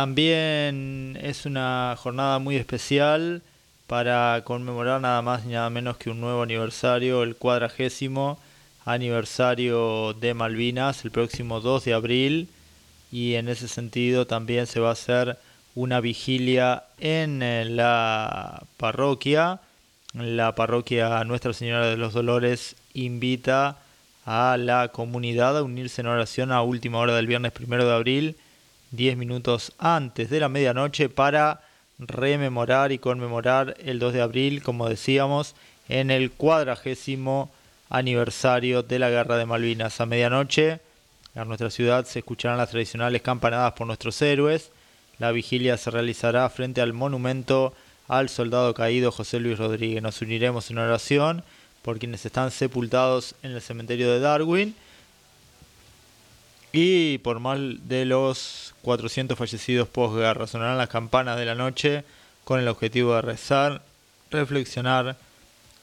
También 0.00 1.18
es 1.20 1.44
una 1.44 1.94
jornada 1.98 2.38
muy 2.38 2.56
especial 2.56 3.42
para 3.86 4.40
conmemorar 4.46 4.98
nada 4.98 5.20
más 5.20 5.44
ni 5.44 5.52
nada 5.52 5.68
menos 5.68 5.98
que 5.98 6.08
un 6.08 6.22
nuevo 6.22 6.40
aniversario, 6.40 7.22
el 7.22 7.36
cuadragésimo 7.36 8.38
aniversario 8.86 10.14
de 10.14 10.32
Malvinas, 10.32 11.04
el 11.04 11.10
próximo 11.10 11.60
2 11.60 11.84
de 11.84 11.92
abril. 11.92 12.48
Y 13.12 13.34
en 13.34 13.50
ese 13.50 13.68
sentido 13.68 14.26
también 14.26 14.66
se 14.66 14.80
va 14.80 14.88
a 14.88 14.92
hacer 14.92 15.36
una 15.74 16.00
vigilia 16.00 16.84
en 16.96 17.42
eh, 17.42 17.66
la 17.66 18.62
parroquia. 18.78 19.60
La 20.14 20.54
parroquia 20.54 21.22
Nuestra 21.24 21.52
Señora 21.52 21.88
de 21.88 21.98
los 21.98 22.14
Dolores 22.14 22.74
invita 22.94 23.76
a 24.24 24.56
la 24.56 24.88
comunidad 24.88 25.58
a 25.58 25.62
unirse 25.62 26.00
en 26.00 26.06
oración 26.06 26.52
a 26.52 26.62
última 26.62 27.00
hora 27.00 27.14
del 27.14 27.26
viernes 27.26 27.52
primero 27.52 27.86
de 27.86 27.94
abril 27.94 28.36
10 28.90 29.16
minutos 29.16 29.72
antes 29.78 30.30
de 30.30 30.40
la 30.40 30.48
medianoche 30.48 31.08
para 31.08 31.62
rememorar 31.98 32.92
y 32.92 32.98
conmemorar 32.98 33.76
el 33.78 33.98
2 33.98 34.12
de 34.14 34.22
abril, 34.22 34.62
como 34.62 34.88
decíamos, 34.88 35.54
en 35.88 36.10
el 36.10 36.30
cuadragésimo 36.30 37.50
aniversario 37.88 38.82
de 38.82 38.98
la 38.98 39.10
Guerra 39.10 39.36
de 39.36 39.46
Malvinas. 39.46 40.00
A 40.00 40.06
medianoche, 40.06 40.80
en 41.34 41.48
nuestra 41.48 41.70
ciudad 41.70 42.04
se 42.06 42.20
escucharán 42.20 42.58
las 42.58 42.70
tradicionales 42.70 43.22
campanadas 43.22 43.72
por 43.74 43.86
nuestros 43.86 44.20
héroes. 44.22 44.70
La 45.18 45.32
vigilia 45.32 45.76
se 45.76 45.90
realizará 45.90 46.48
frente 46.48 46.80
al 46.80 46.92
monumento 46.92 47.74
al 48.08 48.28
soldado 48.28 48.74
caído 48.74 49.12
José 49.12 49.38
Luis 49.38 49.58
Rodríguez. 49.58 50.02
Nos 50.02 50.22
uniremos 50.22 50.70
en 50.70 50.78
oración 50.78 51.44
por 51.82 51.98
quienes 51.98 52.26
están 52.26 52.50
sepultados 52.50 53.34
en 53.42 53.52
el 53.52 53.60
cementerio 53.60 54.10
de 54.10 54.20
Darwin 54.20 54.74
y 56.72 57.18
por 57.18 57.40
más 57.40 57.58
de 57.58 58.04
los 58.04 58.74
400 58.82 59.36
fallecidos 59.36 59.88
posguerra, 59.88 60.46
sonarán 60.46 60.78
las 60.78 60.88
campanas 60.88 61.38
de 61.38 61.44
la 61.44 61.54
noche 61.54 62.04
con 62.44 62.60
el 62.60 62.68
objetivo 62.68 63.14
de 63.14 63.22
rezar, 63.22 63.82
reflexionar 64.30 65.16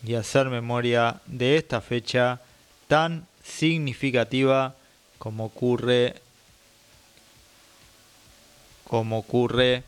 y 0.05 0.15
hacer 0.15 0.49
memoria 0.49 1.21
de 1.25 1.57
esta 1.57 1.81
fecha 1.81 2.39
tan 2.87 3.27
significativa 3.43 4.75
como 5.17 5.45
ocurre 5.45 6.21
como 8.83 9.19
ocurre 9.19 9.83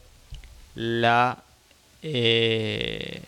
la 0.75 1.41
eh, 2.01 3.21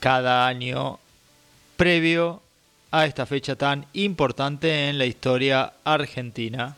cada 0.00 0.46
año 0.46 0.98
previo 1.76 2.42
a 2.90 3.04
esta 3.04 3.26
fecha 3.26 3.56
tan 3.56 3.86
importante 3.92 4.88
en 4.88 4.98
la 4.98 5.06
historia 5.06 5.74
argentina. 5.84 6.76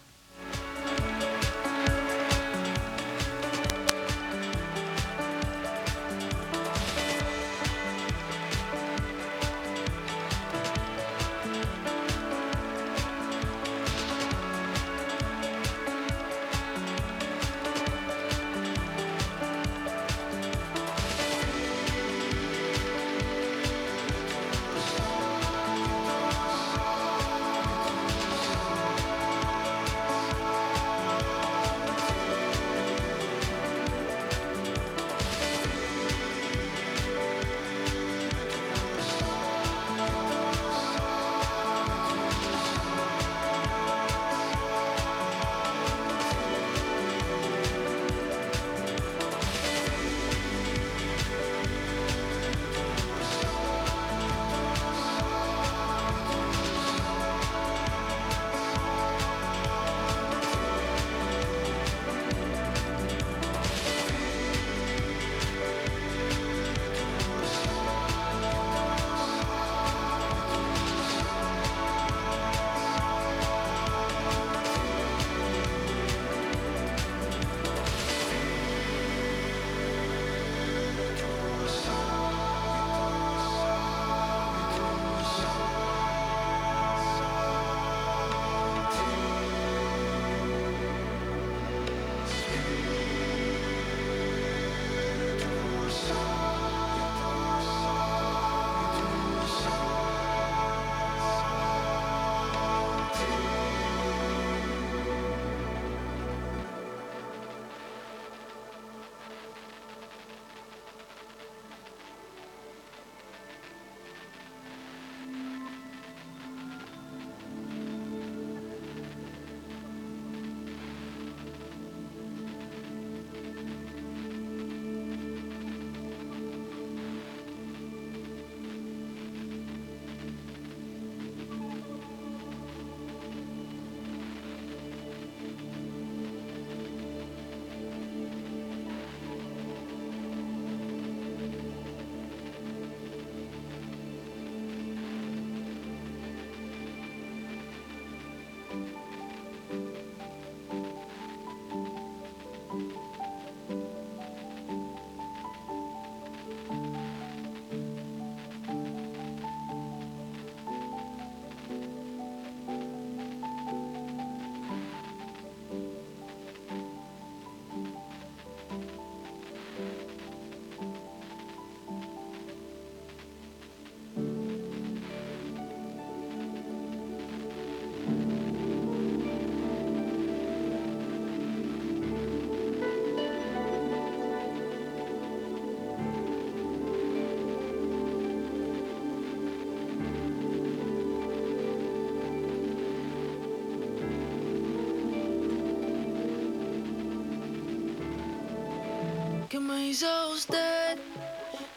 Me 199.61 199.89
hizo 199.89 200.31
usted, 200.31 200.99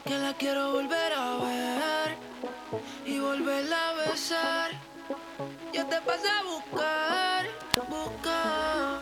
que 0.06 0.18
la 0.18 0.34
quiero 0.36 0.72
volver 0.72 1.14
a 1.14 1.38
ver 1.38 2.18
y 3.06 3.20
volverla 3.20 3.90
a 3.90 4.10
besar. 4.10 4.72
Yo 5.74 5.86
te 5.86 6.02
pasé 6.02 6.30
a 6.30 6.44
buscar, 6.44 7.46
buscar. 7.90 9.02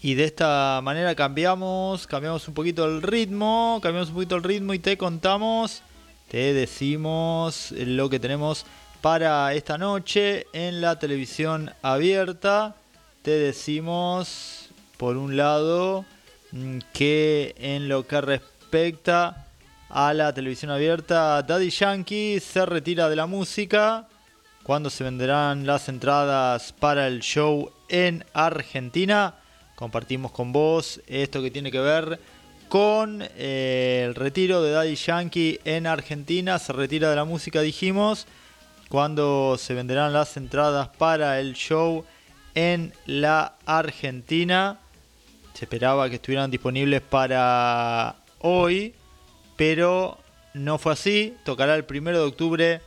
Y 0.00 0.14
de 0.14 0.24
esta 0.24 0.80
manera 0.82 1.14
cambiamos, 1.14 2.06
cambiamos 2.06 2.48
un 2.48 2.54
poquito 2.54 2.86
el 2.86 3.02
ritmo, 3.02 3.78
cambiamos 3.82 4.08
un 4.08 4.14
poquito 4.14 4.36
el 4.36 4.42
ritmo 4.42 4.74
y 4.74 4.78
te 4.78 4.96
contamos, 4.96 5.82
te 6.28 6.54
decimos 6.54 7.72
lo 7.72 8.08
que 8.08 8.18
tenemos 8.18 8.64
para 9.00 9.52
esta 9.54 9.78
noche 9.78 10.46
en 10.52 10.80
la 10.80 10.98
televisión 10.98 11.72
abierta. 11.82 12.74
Te 13.22 13.30
decimos, 13.30 14.70
por 14.96 15.16
un 15.16 15.36
lado, 15.36 16.04
que 16.92 17.54
en 17.58 17.88
lo 17.88 18.06
que 18.06 18.20
respecta 18.20 19.46
a 19.88 20.14
la 20.14 20.32
televisión 20.32 20.70
abierta, 20.70 21.42
Daddy 21.42 21.70
Yankee 21.70 22.40
se 22.40 22.66
retira 22.66 23.08
de 23.08 23.16
la 23.16 23.26
música. 23.26 24.06
Cuando 24.62 24.90
se 24.90 25.04
venderán 25.04 25.66
las 25.66 25.88
entradas 25.88 26.72
para 26.72 27.08
el 27.08 27.20
show 27.20 27.70
en 27.88 28.24
Argentina? 28.32 29.34
Compartimos 29.74 30.30
con 30.30 30.52
vos 30.52 31.00
esto 31.08 31.42
que 31.42 31.50
tiene 31.50 31.72
que 31.72 31.80
ver 31.80 32.20
con 32.68 33.22
eh, 33.36 34.04
el 34.06 34.14
retiro 34.14 34.62
de 34.62 34.70
Daddy 34.70 34.94
Yankee 34.94 35.60
en 35.64 35.86
Argentina. 35.86 36.58
Se 36.58 36.72
retira 36.72 37.10
de 37.10 37.16
la 37.16 37.24
música, 37.24 37.60
dijimos 37.60 38.26
cuando 38.88 39.56
se 39.58 39.72
venderán 39.72 40.12
las 40.12 40.36
entradas 40.36 40.88
para 40.88 41.40
el 41.40 41.54
show 41.54 42.04
en 42.54 42.92
la 43.06 43.54
Argentina. 43.64 44.78
Se 45.54 45.64
esperaba 45.64 46.08
que 46.08 46.16
estuvieran 46.16 46.50
disponibles 46.50 47.00
para 47.02 48.16
hoy, 48.40 48.94
pero 49.56 50.18
no 50.54 50.78
fue 50.78 50.92
así. 50.92 51.34
Tocará 51.44 51.74
el 51.74 51.84
primero 51.84 52.18
de 52.18 52.24
octubre 52.24 52.80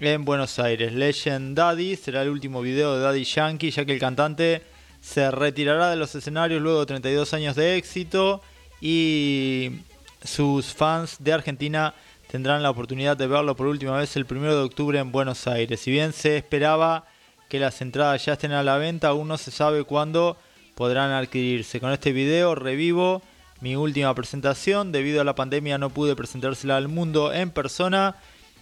en 0.00 0.24
Buenos 0.24 0.58
Aires. 0.58 0.92
Legend 0.92 1.56
Daddy 1.56 1.96
será 1.96 2.22
el 2.22 2.28
último 2.28 2.60
video 2.62 2.96
de 2.96 3.02
Daddy 3.02 3.24
Yankee, 3.24 3.70
ya 3.70 3.84
que 3.84 3.92
el 3.92 4.00
cantante 4.00 4.62
se 5.00 5.30
retirará 5.30 5.90
de 5.90 5.96
los 5.96 6.14
escenarios 6.14 6.62
luego 6.62 6.80
de 6.80 6.86
32 6.86 7.34
años 7.34 7.56
de 7.56 7.76
éxito 7.76 8.40
y 8.80 9.80
sus 10.22 10.72
fans 10.72 11.16
de 11.20 11.32
Argentina 11.32 11.94
tendrán 12.30 12.62
la 12.62 12.70
oportunidad 12.70 13.16
de 13.16 13.26
verlo 13.26 13.54
por 13.54 13.66
última 13.66 13.98
vez 13.98 14.16
el 14.16 14.26
1 14.28 14.54
de 14.54 14.62
octubre 14.62 14.98
en 14.98 15.12
Buenos 15.12 15.46
Aires. 15.46 15.80
Si 15.80 15.90
bien 15.90 16.12
se 16.12 16.36
esperaba 16.36 17.06
que 17.48 17.60
las 17.60 17.80
entradas 17.82 18.24
ya 18.24 18.32
estén 18.32 18.52
a 18.52 18.62
la 18.62 18.78
venta, 18.78 19.08
aún 19.08 19.28
no 19.28 19.36
se 19.36 19.50
sabe 19.50 19.84
cuándo 19.84 20.36
podrán 20.74 21.10
adquirirse. 21.12 21.80
Con 21.80 21.92
este 21.92 22.12
video 22.12 22.54
revivo 22.54 23.22
mi 23.60 23.76
última 23.76 24.14
presentación. 24.14 24.92
Debido 24.92 25.20
a 25.20 25.24
la 25.24 25.34
pandemia 25.34 25.78
no 25.78 25.90
pude 25.90 26.16
presentársela 26.16 26.76
al 26.76 26.88
mundo 26.88 27.32
en 27.32 27.50
persona. 27.50 28.16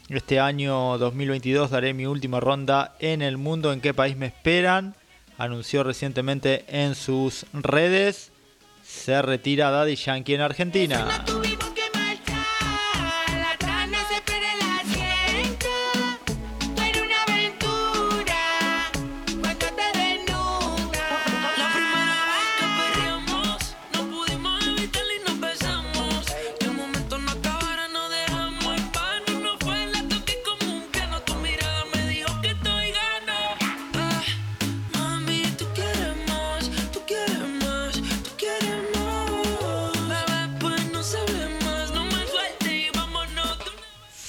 Este 0.08 0.40
año 0.40 0.98
2022 0.98 1.70
daré 1.70 1.94
mi 1.94 2.06
última 2.06 2.40
ronda 2.40 2.94
en 2.98 3.22
el 3.22 3.38
mundo. 3.38 3.72
¿En 3.72 3.80
qué 3.80 3.94
país 3.94 4.16
me 4.16 4.26
esperan? 4.26 4.94
Anunció 5.38 5.82
recientemente 5.84 6.64
en 6.68 6.94
sus 6.94 7.46
redes. 7.52 8.30
Se 8.84 9.22
retira 9.22 9.70
Daddy 9.70 9.96
Yankee 9.96 10.34
en 10.34 10.40
Argentina. 10.40 11.24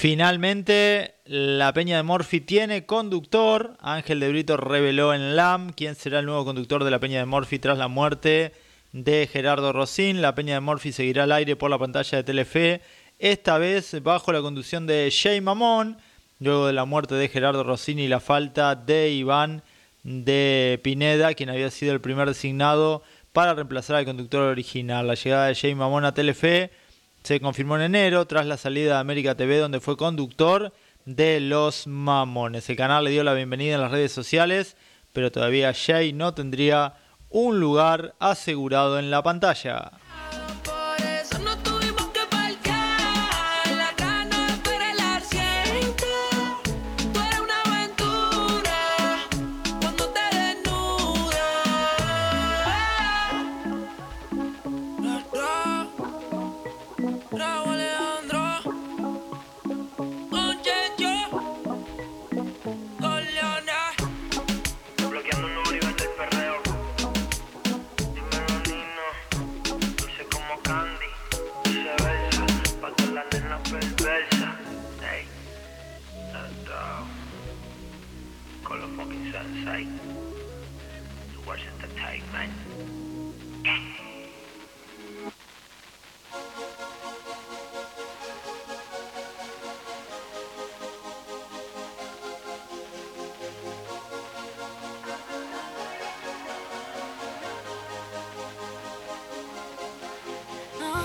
Finalmente, 0.03 1.15
la 1.23 1.71
Peña 1.71 1.95
de 1.95 2.03
Morphy 2.03 2.41
tiene 2.41 2.85
conductor. 2.85 3.77
Ángel 3.79 4.19
de 4.19 4.27
Brito 4.27 4.57
reveló 4.57 5.13
en 5.13 5.37
LAM 5.37 5.71
quién 5.71 5.95
será 5.95 6.19
el 6.19 6.25
nuevo 6.25 6.43
conductor 6.43 6.83
de 6.83 6.91
la 6.91 6.99
Peña 6.99 7.19
de 7.19 7.25
Morphy 7.25 7.57
tras 7.57 7.77
la 7.77 7.87
muerte 7.87 8.51
de 8.91 9.29
Gerardo 9.31 9.71
Rosín. 9.71 10.21
La 10.21 10.35
Peña 10.35 10.55
de 10.55 10.59
Morphy 10.59 10.91
seguirá 10.91 11.23
al 11.23 11.31
aire 11.31 11.55
por 11.55 11.69
la 11.69 11.79
pantalla 11.79 12.17
de 12.17 12.23
Telefe, 12.25 12.81
esta 13.17 13.57
vez 13.57 14.03
bajo 14.03 14.33
la 14.33 14.41
conducción 14.41 14.87
de 14.87 15.09
Jay 15.09 15.39
Mamón, 15.39 15.97
luego 16.41 16.67
de 16.67 16.73
la 16.73 16.83
muerte 16.83 17.15
de 17.15 17.29
Gerardo 17.29 17.63
Rosín 17.63 17.97
y 17.97 18.09
la 18.09 18.19
falta 18.19 18.75
de 18.75 19.09
Iván 19.09 19.63
de 20.03 20.81
Pineda, 20.83 21.33
quien 21.33 21.49
había 21.49 21.71
sido 21.71 21.93
el 21.93 22.01
primer 22.01 22.27
designado 22.27 23.03
para 23.31 23.53
reemplazar 23.53 23.95
al 23.95 24.03
conductor 24.03 24.41
original. 24.41 25.07
La 25.07 25.13
llegada 25.13 25.47
de 25.47 25.55
Jay 25.55 25.73
Mamón 25.75 26.03
a 26.03 26.13
Telefe 26.13 26.71
se 27.23 27.39
confirmó 27.39 27.77
en 27.77 27.83
enero 27.83 28.25
tras 28.27 28.45
la 28.45 28.57
salida 28.57 28.95
de 28.95 28.99
América 28.99 29.35
TV 29.35 29.57
donde 29.57 29.79
fue 29.79 29.95
conductor 29.95 30.73
de 31.05 31.39
Los 31.39 31.87
Mamones. 31.87 32.69
El 32.69 32.75
canal 32.75 33.05
le 33.05 33.11
dio 33.11 33.23
la 33.23 33.33
bienvenida 33.33 33.75
en 33.75 33.81
las 33.81 33.91
redes 33.91 34.11
sociales, 34.11 34.75
pero 35.13 35.31
todavía 35.31 35.73
Jay 35.73 36.11
no 36.11 36.33
tendría 36.33 36.95
un 37.29 37.59
lugar 37.59 38.13
asegurado 38.19 38.99
en 38.99 39.09
la 39.09 39.23
pantalla. 39.23 39.91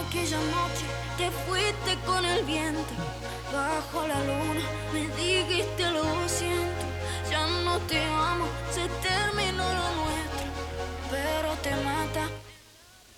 Aquella 0.09 0.39
noche 0.39 0.87
te 1.19 1.31
fuiste 1.31 1.99
con 2.07 2.25
el 2.25 2.43
viento, 2.47 2.81
bajo 3.53 4.09
la 4.09 4.19
luna 4.21 4.63
me 4.91 5.01
dijiste 5.01 5.83
lo 5.91 6.27
siento, 6.27 6.87
ya 7.31 7.47
no 7.63 7.79
te 7.81 8.03
amo, 8.05 8.47
se 8.71 8.89
terminó 9.07 9.65
lo 9.65 9.97
nuestro, 10.01 10.47
pero 11.11 11.53
te 11.63 11.71
mata. 11.85 12.27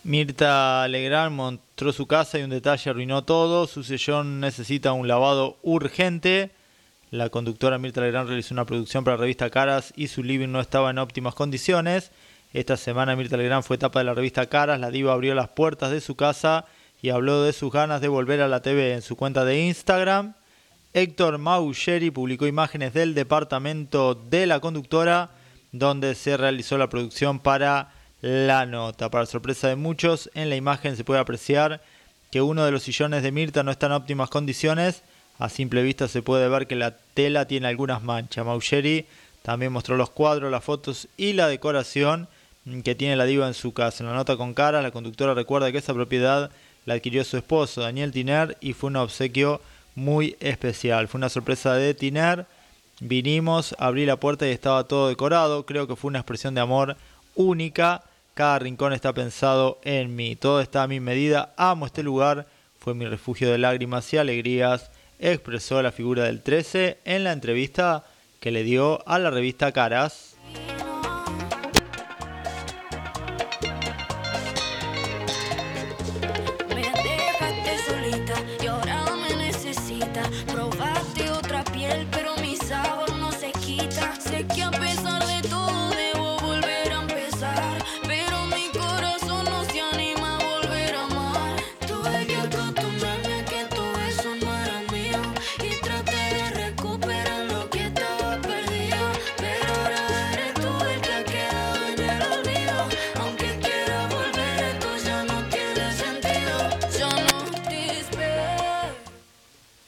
Mirta 0.02 0.88
Legrand 0.88 1.36
mostró 1.36 1.92
su 1.92 2.08
casa 2.08 2.40
y 2.40 2.42
un 2.42 2.50
detalle 2.50 2.90
arruinó 2.90 3.22
todo. 3.22 3.68
Su 3.68 3.84
sillón 3.84 4.40
necesita 4.40 4.92
un 4.92 5.06
lavado 5.06 5.58
urgente. 5.62 6.50
La 7.12 7.28
conductora 7.28 7.78
Mirta 7.78 8.00
Legrand 8.00 8.26
realizó 8.26 8.52
una 8.52 8.64
producción 8.64 9.04
para 9.04 9.16
la 9.16 9.20
revista 9.20 9.48
Caras 9.48 9.92
y 9.94 10.08
su 10.08 10.24
living 10.24 10.48
no 10.48 10.60
estaba 10.60 10.90
en 10.90 10.98
óptimas 10.98 11.36
condiciones. 11.36 12.10
Esta 12.52 12.76
semana 12.76 13.14
Mirta 13.14 13.36
Legrand 13.36 13.62
fue 13.62 13.76
etapa 13.76 14.00
de 14.00 14.06
la 14.06 14.14
revista 14.14 14.46
Caras. 14.46 14.80
La 14.80 14.90
diva 14.90 15.12
abrió 15.12 15.36
las 15.36 15.50
puertas 15.50 15.92
de 15.92 16.00
su 16.00 16.16
casa 16.16 16.66
y 17.02 17.10
habló 17.10 17.42
de 17.42 17.52
sus 17.52 17.72
ganas 17.72 18.00
de 18.00 18.08
volver 18.08 18.40
a 18.40 18.48
la 18.48 18.62
TV 18.62 18.94
en 18.94 19.02
su 19.02 19.16
cuenta 19.16 19.44
de 19.44 19.60
Instagram. 19.66 20.34
Héctor 20.92 21.38
Maucheri 21.38 22.10
publicó 22.10 22.46
imágenes 22.46 22.92
del 22.92 23.14
departamento 23.14 24.14
de 24.14 24.46
la 24.46 24.60
conductora 24.60 25.30
donde 25.72 26.14
se 26.14 26.36
realizó 26.36 26.78
la 26.78 26.88
producción 26.88 27.38
para 27.38 27.92
la 28.20 28.66
nota. 28.66 29.10
Para 29.10 29.26
sorpresa 29.26 29.68
de 29.68 29.76
muchos, 29.76 30.30
en 30.34 30.50
la 30.50 30.56
imagen 30.56 30.96
se 30.96 31.04
puede 31.04 31.20
apreciar 31.20 31.80
que 32.30 32.42
uno 32.42 32.64
de 32.64 32.70
los 32.70 32.82
sillones 32.82 33.22
de 33.22 33.32
Mirta 33.32 33.62
no 33.62 33.70
está 33.70 33.86
en 33.86 33.92
óptimas 33.92 34.30
condiciones. 34.30 35.02
A 35.38 35.48
simple 35.48 35.82
vista 35.82 36.06
se 36.08 36.22
puede 36.22 36.48
ver 36.48 36.66
que 36.66 36.76
la 36.76 36.96
tela 37.14 37.46
tiene 37.46 37.68
algunas 37.68 38.02
manchas. 38.02 38.44
Maucheri 38.44 39.06
también 39.42 39.72
mostró 39.72 39.96
los 39.96 40.10
cuadros, 40.10 40.50
las 40.50 40.64
fotos 40.64 41.08
y 41.16 41.32
la 41.32 41.48
decoración, 41.48 42.28
que 42.84 42.94
tiene 42.94 43.16
la 43.16 43.24
diva 43.24 43.46
en 43.46 43.54
su 43.54 43.72
casa. 43.72 44.04
En 44.04 44.10
la 44.10 44.16
nota 44.16 44.36
con 44.36 44.54
cara, 44.54 44.82
la 44.82 44.90
conductora 44.90 45.34
recuerda 45.34 45.72
que 45.72 45.78
esa 45.78 45.94
propiedad 45.94 46.50
la 46.90 46.96
adquirió 46.96 47.22
su 47.22 47.36
esposo, 47.36 47.82
Daniel 47.82 48.10
Tiner, 48.10 48.58
y 48.60 48.72
fue 48.72 48.88
un 48.88 48.96
obsequio 48.96 49.60
muy 49.94 50.36
especial. 50.40 51.06
Fue 51.06 51.18
una 51.18 51.28
sorpresa 51.28 51.74
de 51.74 51.94
Tiner. 51.94 52.46
Vinimos, 52.98 53.76
abrí 53.78 54.06
la 54.06 54.16
puerta 54.16 54.48
y 54.48 54.50
estaba 54.50 54.82
todo 54.88 55.08
decorado. 55.08 55.64
Creo 55.66 55.86
que 55.86 55.94
fue 55.94 56.08
una 56.08 56.18
expresión 56.18 56.56
de 56.56 56.62
amor 56.62 56.96
única. 57.36 58.02
Cada 58.34 58.58
rincón 58.58 58.92
está 58.92 59.12
pensado 59.12 59.78
en 59.84 60.16
mí. 60.16 60.34
Todo 60.34 60.60
está 60.60 60.82
a 60.82 60.88
mi 60.88 60.98
medida. 60.98 61.54
Amo 61.56 61.86
este 61.86 62.02
lugar. 62.02 62.48
Fue 62.80 62.92
mi 62.92 63.06
refugio 63.06 63.52
de 63.52 63.58
lágrimas 63.58 64.12
y 64.12 64.16
alegrías. 64.16 64.90
Expresó 65.20 65.80
la 65.82 65.92
figura 65.92 66.24
del 66.24 66.42
13 66.42 66.98
en 67.04 67.22
la 67.22 67.30
entrevista 67.30 68.04
que 68.40 68.50
le 68.50 68.64
dio 68.64 69.06
a 69.08 69.20
la 69.20 69.30
revista 69.30 69.70
Caras. 69.70 70.34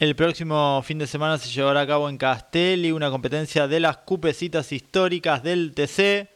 El 0.03 0.17
próximo 0.17 0.83
fin 0.85 0.99
de 0.99 1.07
semana 1.07 1.39
se 1.39 1.49
llevará 1.49 1.83
a 1.83 1.87
cabo 1.87 2.09
en 2.09 2.19
Castelli 2.19 2.91
una 2.91 3.09
competencia 3.09 3.69
de 3.69 3.79
las 3.79 3.99
cupecitas 3.99 4.73
históricas 4.73 5.45
del 5.45 5.75
TC. 5.77 6.29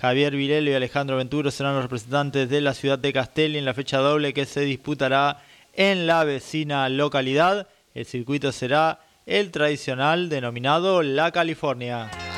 Javier 0.00 0.34
Virello 0.34 0.70
y 0.70 0.74
Alejandro 0.74 1.18
Venturo 1.18 1.50
serán 1.50 1.74
los 1.74 1.82
representantes 1.82 2.48
de 2.48 2.62
la 2.62 2.72
ciudad 2.72 2.98
de 2.98 3.12
Castelli 3.12 3.58
en 3.58 3.66
la 3.66 3.74
fecha 3.74 3.98
doble 3.98 4.32
que 4.32 4.46
se 4.46 4.62
disputará 4.62 5.42
en 5.74 6.06
la 6.06 6.24
vecina 6.24 6.88
localidad. 6.88 7.68
El 7.92 8.06
circuito 8.06 8.50
será 8.50 9.00
el 9.26 9.50
tradicional 9.50 10.30
denominado 10.30 11.02
La 11.02 11.32
California. 11.32 12.31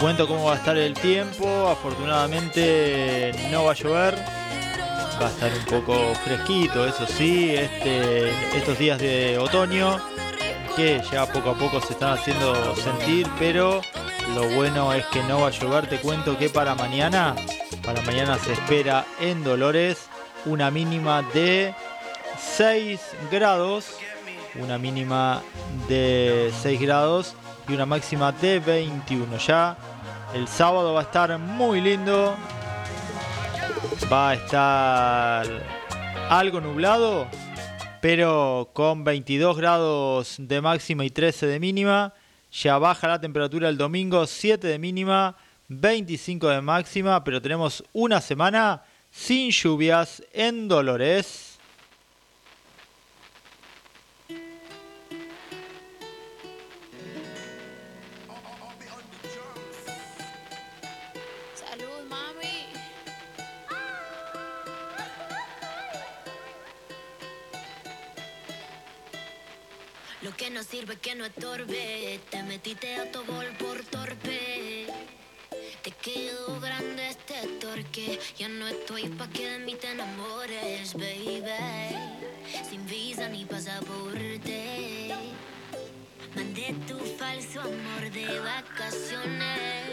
Cuento 0.00 0.26
cómo 0.26 0.46
va 0.46 0.54
a 0.54 0.56
estar 0.56 0.76
el 0.76 0.94
tiempo. 0.94 1.68
Afortunadamente 1.68 3.32
no 3.50 3.64
va 3.64 3.72
a 3.72 3.74
llover. 3.74 4.14
Va 5.20 5.26
a 5.26 5.30
estar 5.30 5.52
un 5.52 5.64
poco 5.66 6.14
fresquito, 6.24 6.86
eso 6.86 7.06
sí, 7.06 7.54
este, 7.54 8.30
estos 8.56 8.78
días 8.78 8.98
de 8.98 9.36
otoño 9.36 10.00
que 10.74 11.02
ya 11.12 11.30
poco 11.30 11.50
a 11.50 11.54
poco 11.58 11.78
se 11.82 11.92
están 11.92 12.14
haciendo 12.14 12.74
sentir, 12.74 13.28
pero 13.38 13.82
lo 14.34 14.48
bueno 14.54 14.94
es 14.94 15.04
que 15.06 15.22
no 15.24 15.42
va 15.42 15.48
a 15.48 15.50
llover. 15.50 15.86
Te 15.88 15.98
cuento 15.98 16.38
que 16.38 16.48
para 16.48 16.74
mañana, 16.74 17.36
para 17.84 18.00
mañana 18.00 18.38
se 18.38 18.54
espera 18.54 19.04
en 19.20 19.44
Dolores 19.44 20.08
una 20.46 20.70
mínima 20.70 21.20
de 21.34 21.74
6 22.56 22.98
grados, 23.30 23.98
una 24.54 24.78
mínima 24.78 25.42
de 25.86 26.50
6 26.62 26.80
grados 26.80 27.36
y 27.70 27.74
una 27.74 27.86
máxima 27.86 28.32
de 28.32 28.58
21. 28.58 29.38
Ya 29.38 29.76
el 30.34 30.48
sábado 30.48 30.94
va 30.94 31.00
a 31.00 31.02
estar 31.04 31.38
muy 31.38 31.80
lindo, 31.80 32.36
va 34.12 34.30
a 34.30 34.34
estar 34.34 35.46
algo 36.28 36.60
nublado, 36.60 37.28
pero 38.00 38.70
con 38.72 39.04
22 39.04 39.56
grados 39.56 40.36
de 40.38 40.60
máxima 40.60 41.04
y 41.04 41.10
13 41.10 41.46
de 41.46 41.60
mínima. 41.60 42.12
Ya 42.50 42.78
baja 42.78 43.06
la 43.06 43.20
temperatura 43.20 43.68
el 43.68 43.78
domingo, 43.78 44.26
7 44.26 44.66
de 44.66 44.78
mínima, 44.78 45.36
25 45.68 46.48
de 46.48 46.60
máxima, 46.60 47.22
pero 47.22 47.40
tenemos 47.40 47.84
una 47.92 48.20
semana 48.20 48.82
sin 49.10 49.50
lluvias 49.50 50.22
en 50.32 50.66
Dolores. 50.66 51.49
Lo 70.22 70.36
que 70.36 70.50
no 70.50 70.62
sirve 70.62 70.96
que 70.96 71.14
no 71.14 71.24
estorbe. 71.24 72.20
Te 72.30 72.42
metiste 72.42 72.94
a 72.96 73.10
tu 73.10 73.24
gol 73.24 73.46
por 73.58 73.82
torpe. 73.84 74.86
Te 75.82 75.90
quedó 75.92 76.60
grande 76.60 77.08
este 77.08 77.46
torque. 77.58 78.20
Ya 78.38 78.48
no 78.48 78.68
estoy 78.68 79.08
pa' 79.08 79.28
que 79.28 79.48
de 79.48 79.58
mí 79.60 79.76
te 79.76 79.92
enamores, 79.92 80.92
baby. 80.92 81.96
Sin 82.68 82.84
visa 82.86 83.30
ni 83.30 83.46
pasaporte. 83.46 85.14
Mandé 86.36 86.74
tu 86.86 86.98
falso 87.18 87.62
amor 87.62 88.10
de 88.12 88.40
vacaciones. 88.40 89.90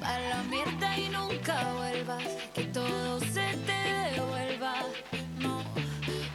Pa' 0.00 0.18
la 0.18 0.42
mierda 0.50 0.98
y 0.98 1.08
nunca 1.10 1.72
vuelvas, 1.74 2.24
que 2.54 2.64
todo 2.64 3.20
se 3.20 3.56
te 3.66 4.14
devuelva. 4.14 4.74
No, 5.38 5.62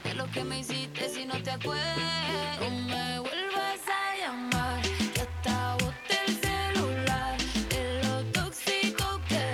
de 0.06 0.14
lo 0.14 0.26
que 0.32 0.44
me 0.46 0.60
hiciste 0.60 1.10
te 1.44 1.52
acuerdas. 1.52 2.60
No 2.60 2.70
me 2.70 3.20
vuelvas 3.20 3.82
a 3.88 4.18
llamar, 4.20 4.82
que 5.14 5.22
hasta 5.22 5.74
boté 5.74 6.20
el 6.28 6.36
celular. 6.36 7.38
De 7.70 8.04
lo 8.04 8.24
tóxico 8.32 9.20
que 9.28 9.46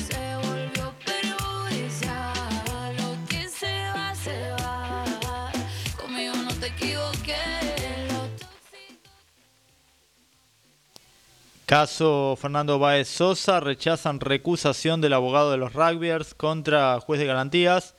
se 0.00 0.36
volvió 0.46 0.94
perjudicial. 1.04 2.32
Lo 2.96 3.28
que 3.28 3.48
se 3.48 3.90
va, 3.90 4.14
se 4.14 4.50
va. 4.52 5.50
Conmigo 6.00 6.34
no 6.36 6.52
te 6.54 6.66
equivoqué. 6.68 8.06
Lo 8.08 8.20
tóxico 8.38 9.10
Caso 11.66 12.36
Fernando 12.40 12.78
Baez 12.78 13.08
Sosa, 13.08 13.58
rechazan 13.58 14.20
recusación 14.20 15.00
del 15.00 15.14
abogado 15.14 15.50
de 15.50 15.56
los 15.56 15.72
rugbyers 15.72 16.34
contra 16.34 17.00
juez 17.00 17.18
de 17.18 17.26
garantías. 17.26 17.95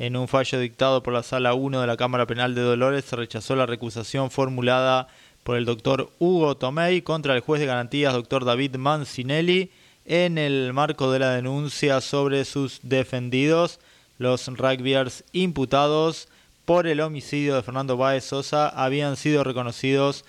En 0.00 0.16
un 0.16 0.28
fallo 0.28 0.58
dictado 0.58 1.02
por 1.02 1.12
la 1.12 1.22
Sala 1.22 1.52
1 1.52 1.78
de 1.82 1.86
la 1.86 1.98
Cámara 1.98 2.26
Penal 2.26 2.54
de 2.54 2.62
Dolores 2.62 3.04
se 3.04 3.16
rechazó 3.16 3.54
la 3.54 3.66
recusación 3.66 4.30
formulada 4.30 5.08
por 5.44 5.58
el 5.58 5.66
doctor 5.66 6.08
Hugo 6.18 6.56
Tomei 6.56 7.02
contra 7.02 7.34
el 7.34 7.40
juez 7.40 7.60
de 7.60 7.66
garantías 7.66 8.14
doctor 8.14 8.46
David 8.46 8.76
Mancinelli 8.76 9.70
en 10.06 10.38
el 10.38 10.72
marco 10.72 11.12
de 11.12 11.18
la 11.18 11.32
denuncia 11.32 12.00
sobre 12.00 12.46
sus 12.46 12.80
defendidos, 12.82 13.78
los 14.16 14.46
rugbyers 14.46 15.22
imputados 15.32 16.28
por 16.64 16.86
el 16.86 17.02
homicidio 17.02 17.54
de 17.54 17.62
Fernando 17.62 17.98
Báez 17.98 18.24
Sosa 18.24 18.70
habían 18.70 19.18
sido 19.18 19.44
reconocidos 19.44 20.24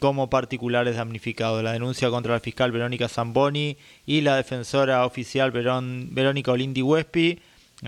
como 0.00 0.28
particulares 0.28 0.96
damnificados. 0.96 1.62
La 1.64 1.72
denuncia 1.72 2.10
contra 2.10 2.34
la 2.34 2.40
fiscal 2.40 2.72
Verónica 2.72 3.08
Zamboni 3.08 3.78
y 4.04 4.20
la 4.20 4.36
defensora 4.36 5.06
oficial 5.06 5.50
Verón- 5.50 6.08
Verónica 6.10 6.52
Olindi 6.52 6.82
Wespi 6.82 7.40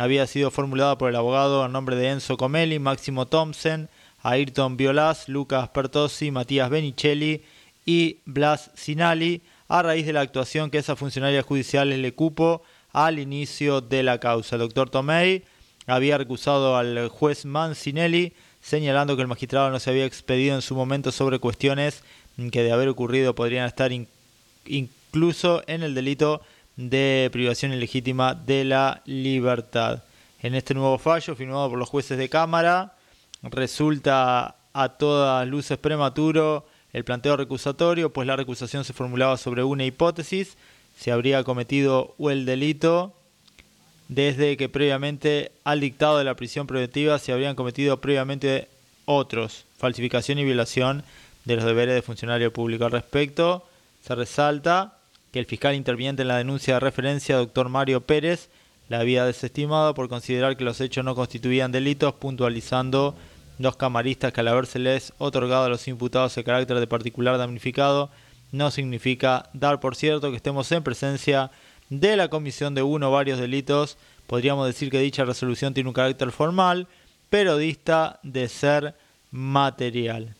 había 0.03 0.27
sido 0.27 0.51
formulada 0.51 0.99
por 0.99 1.09
el 1.11 1.17
abogado 1.17 1.63
a 1.65 1.69
nombre 1.69 1.97
de 1.97 2.11
Enzo 2.11 2.37
Comelli, 2.37 2.79
Máximo 2.79 3.27
Thompson, 3.27 3.89
Ayrton 4.23 4.77
Violas, 4.77 5.29
Lucas 5.29 5.69
Pertossi, 5.69 6.31
Matías 6.31 6.69
Benicelli 6.71 7.43
y 7.85 8.19
Blas 8.25 8.71
Sinali 8.75 9.43
a 9.69 9.83
raíz 9.83 10.07
de 10.07 10.13
la 10.13 10.21
actuación 10.21 10.71
que 10.71 10.79
esa 10.79 10.97
funcionaria 10.97 11.43
judicial 11.43 11.89
le 11.89 12.13
cupo 12.13 12.63
al 12.93 13.19
inicio 13.19 13.81
de 13.81 14.03
la 14.03 14.19
causa. 14.21 14.57
El 14.57 14.61
doctor 14.63 14.91
Tomei 14.91 15.45
había 15.87 16.19
recusado 16.19 16.77
al 16.77 17.09
juez 17.09 17.45
Mancinelli 17.45 18.33
señalando 18.61 19.15
que 19.17 19.23
el 19.23 19.29
magistrado 19.29 19.71
no 19.71 19.79
se 19.79 19.91
había 19.91 20.05
expedido 20.07 20.57
en 20.57 20.63
su 20.63 20.75
momento 20.75 21.13
sobre 21.13 21.39
cuestiones 21.39 22.03
que 22.51 22.63
de 22.63 22.73
haber 22.73 22.89
ocurrido 22.89 23.35
podrían 23.35 23.67
estar 23.67 23.93
in- 23.93 24.09
incluso 24.67 25.63
en 25.69 25.83
el 25.83 25.95
delito 25.95 26.43
de 26.77 27.29
privación 27.33 27.73
ilegítima 27.73 28.35
de 28.35 28.65
la 28.65 29.03
libertad. 29.07 30.03
En 30.41 30.55
este 30.55 30.75
nuevo 30.75 30.99
fallo, 30.99 31.35
firmado 31.35 31.71
por 31.71 31.79
los 31.79 31.89
jueces 31.89 32.19
de 32.19 32.29
Cámara, 32.29 32.95
resulta 33.43 34.57
a 34.73 34.89
todas 34.91 35.47
luces 35.49 35.79
prematuro 35.79 36.67
el 36.93 37.05
planteo 37.05 37.37
recusatorio, 37.37 38.13
pues 38.13 38.27
la 38.27 38.37
recusación 38.37 38.85
se 38.85 38.93
formulaba 38.93 39.37
sobre 39.37 39.63
una 39.65 39.85
hipótesis, 39.85 40.57
se 40.99 41.13
habría 41.13 41.45
cometido 41.45 42.15
el 42.19 42.47
delito 42.47 43.15
desde 44.09 44.57
que 44.57 44.69
previamente 44.69 45.53
al 45.65 45.81
dictado 45.81 46.19
de 46.19 46.25
la 46.25 46.37
prisión 46.37 46.67
preventiva 46.67 47.19
se 47.19 47.33
habrían 47.33 47.57
cometido 47.57 48.01
previamente 48.01 48.69
otros, 49.05 49.65
falsificación 49.79 50.39
y 50.39 50.45
violación 50.45 51.03
de 51.45 51.57
los 51.57 51.65
deberes 51.65 51.95
de 51.95 52.03
funcionario 52.03 52.53
público. 52.53 52.85
Al 52.85 52.93
respecto, 52.93 53.67
se 54.03 54.15
resalta 54.15 54.96
el 55.39 55.47
fiscal 55.47 55.75
interviniente 55.75 56.23
en 56.23 56.29
la 56.29 56.39
denuncia 56.39 56.75
de 56.75 56.81
referencia, 56.81 57.37
doctor 57.37 57.69
Mario 57.69 58.01
Pérez, 58.01 58.49
la 58.89 59.01
había 59.01 59.25
desestimado 59.25 59.95
por 59.95 60.09
considerar 60.09 60.57
que 60.57 60.65
los 60.65 60.81
hechos 60.81 61.05
no 61.05 61.15
constituían 61.15 61.73
delitos, 61.73 62.15
puntualizando 62.15 63.15
los 63.59 63.77
camaristas 63.77 64.33
que 64.33 64.41
al 64.41 64.49
habérseles 64.49 65.13
otorgado 65.19 65.65
a 65.65 65.69
los 65.69 65.89
imputados 65.89 66.37
el 66.37 66.45
carácter 66.45 66.79
de 66.79 66.87
particular 66.87 67.39
damnificado, 67.39 68.11
no 68.53 68.71
significa 68.71 69.49
dar 69.53 69.81
por 69.81 69.97
cierto 69.97 70.31
que 70.31 70.37
estemos 70.37 70.71
en 70.73 70.83
presencia 70.83 71.51
de 71.89 72.17
la 72.17 72.29
comisión 72.29 72.75
de 72.75 72.83
uno 72.83 73.09
o 73.09 73.13
varios 73.13 73.39
delitos. 73.39 73.97
Podríamos 74.27 74.67
decir 74.67 74.91
que 74.91 75.01
dicha 75.01 75.25
resolución 75.25 75.75
tiene 75.75 75.89
un 75.89 75.95
carácter 75.95 76.31
formal, 76.31 76.87
pero 77.31 77.57
dista 77.57 78.21
de 78.23 78.49
ser 78.49 78.95
material. 79.31 80.35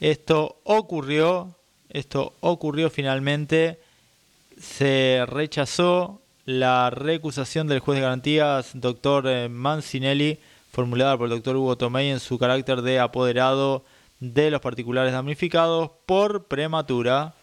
Esto 0.00 0.56
ocurrió, 0.64 1.54
esto 1.90 2.34
ocurrió 2.40 2.90
finalmente, 2.90 3.78
se 4.60 5.24
rechazó 5.26 6.20
la 6.44 6.90
recusación 6.90 7.66
del 7.66 7.80
juez 7.80 7.96
de 7.96 8.02
garantías, 8.02 8.70
doctor 8.74 9.26
eh, 9.26 9.48
Mancinelli, 9.48 10.38
formulada 10.72 11.16
por 11.16 11.26
el 11.26 11.34
doctor 11.34 11.56
Hugo 11.56 11.76
Tomei 11.76 12.10
en 12.10 12.20
su 12.20 12.38
carácter 12.38 12.82
de 12.82 12.98
apoderado 12.98 13.84
de 14.20 14.50
los 14.50 14.60
particulares 14.60 15.12
damnificados 15.12 15.90
por 16.06 16.44
prematura. 16.44 17.34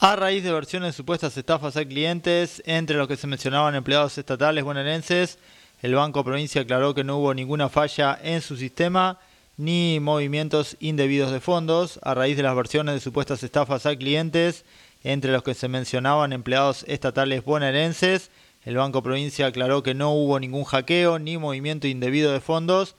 A 0.00 0.16
raíz 0.16 0.44
de 0.44 0.52
versiones 0.52 0.88
de 0.88 0.92
supuestas 0.92 1.34
estafas 1.38 1.78
a 1.78 1.84
clientes, 1.84 2.62
entre 2.66 2.96
los 2.98 3.08
que 3.08 3.16
se 3.16 3.26
mencionaban 3.26 3.74
empleados 3.74 4.18
estatales 4.18 4.62
bonaerenses, 4.62 5.38
el 5.80 5.94
Banco 5.94 6.22
Provincia 6.22 6.60
aclaró 6.60 6.94
que 6.94 7.04
no 7.04 7.16
hubo 7.16 7.32
ninguna 7.32 7.70
falla 7.70 8.18
en 8.22 8.42
su 8.42 8.56
sistema 8.56 9.18
ni 9.56 10.00
movimientos 10.00 10.76
indebidos 10.80 11.32
de 11.32 11.40
fondos. 11.40 11.98
A 12.02 12.12
raíz 12.12 12.36
de 12.36 12.42
las 12.42 12.54
versiones 12.54 12.94
de 12.94 13.00
supuestas 13.00 13.42
estafas 13.42 13.86
a 13.86 13.96
clientes, 13.96 14.66
entre 15.04 15.30
los 15.30 15.42
que 15.42 15.54
se 15.54 15.68
mencionaban 15.68 16.32
empleados 16.32 16.84
estatales 16.88 17.44
bonaerenses, 17.44 18.30
el 18.64 18.76
Banco 18.76 19.02
Provincia 19.02 19.46
aclaró 19.46 19.82
que 19.82 19.94
no 19.94 20.12
hubo 20.12 20.40
ningún 20.40 20.64
hackeo 20.64 21.18
ni 21.18 21.36
movimiento 21.36 21.86
indebido 21.86 22.32
de 22.32 22.40
fondos 22.40 22.96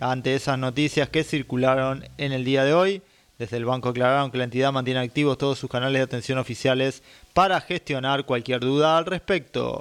ante 0.00 0.34
esas 0.34 0.58
noticias 0.58 1.08
que 1.08 1.22
circularon 1.22 2.04
en 2.18 2.32
el 2.32 2.44
día 2.44 2.64
de 2.64 2.74
hoy. 2.74 3.02
Desde 3.38 3.56
el 3.56 3.64
banco 3.64 3.88
aclararon 3.88 4.30
que 4.30 4.38
la 4.38 4.44
entidad 4.44 4.72
mantiene 4.72 5.00
activos 5.00 5.38
todos 5.38 5.58
sus 5.58 5.70
canales 5.70 6.00
de 6.00 6.04
atención 6.04 6.38
oficiales 6.38 7.02
para 7.32 7.60
gestionar 7.60 8.24
cualquier 8.26 8.60
duda 8.60 8.98
al 8.98 9.06
respecto. 9.06 9.80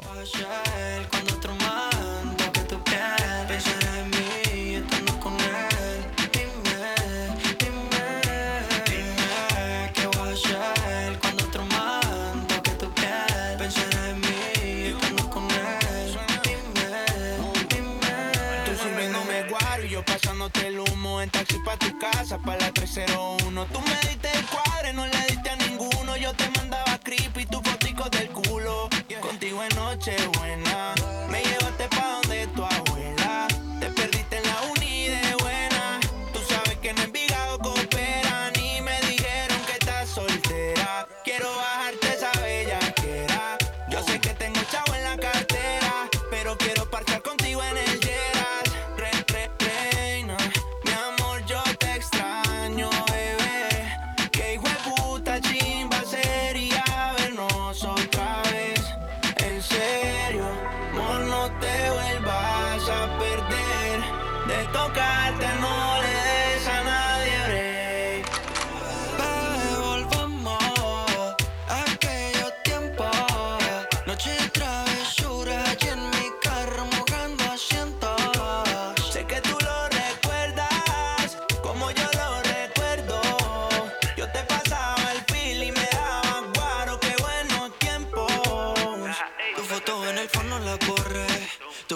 Casa, 22.24 22.38
pa' 22.38 22.56
la 22.56 22.72
301. 22.72 23.66
Tú 23.66 23.80
me 23.82 23.96
diste 24.08 24.30
el 24.34 24.46
cuadre, 24.46 24.94
no 24.94 25.06
le 25.06 25.20
diste 25.28 25.50
a 25.50 25.56
ninguno. 25.58 26.16
Yo 26.16 26.34
te 26.34 26.50
mandaba 26.58 26.98
creepy 27.04 27.46
tu 27.46 27.62
fotico 27.62 28.10
del 28.10 28.30
culo. 28.30 28.90
Contigo 29.22 29.62
en 29.64 29.76
noche 29.76 30.16
buena, 30.38 30.63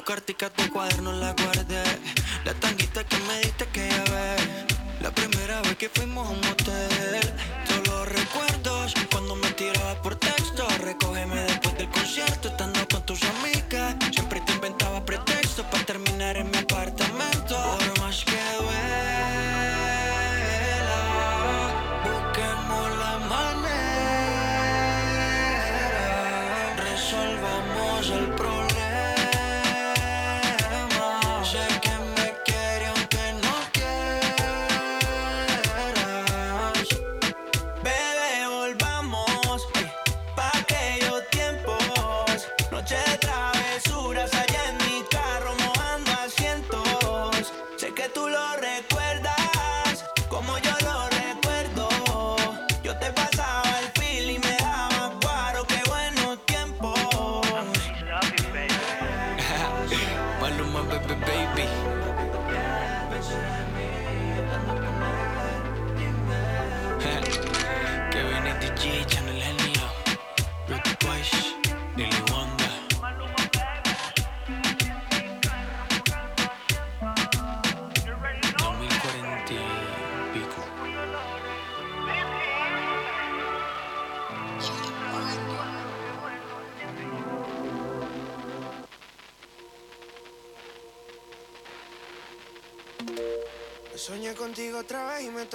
cartica, 0.08 0.50
tu 0.50 0.72
cuaderno 0.72 1.12
la 1.12 1.34
guardé. 1.34 1.84
La 2.46 2.54
tanguita 2.54 3.04
que 3.04 3.18
me 3.28 3.42
diste 3.42 3.66
que 3.74 3.90
ves. 4.12 4.42
La 5.02 5.12
primera 5.12 5.62
vez 5.64 5.76
que 5.76 5.90
fuimos 5.90 6.26
a 6.26 6.32
un 6.32 6.40
motel. 6.40 7.20
Todos 7.68 7.88
los 7.90 8.08
recuerdos 8.20 8.94
cuando 9.12 9.36
me 9.36 9.52
tiraba 9.52 10.02
por 10.02 10.16
texto. 10.16 10.66
Recógeme 10.80 11.42
después 11.42 11.78
del 11.78 11.90
concierto 11.90 12.48
estando 12.48 12.88
con 12.88 13.06
tus 13.06 13.22
amigas. 13.24 13.96
Siempre 14.14 14.40
te 14.46 14.54
inventaba 14.54 15.04
pretextos 15.04 15.66
para 15.66 15.84
terminar 15.84 16.38
en 16.38 16.52
mi 16.52 16.62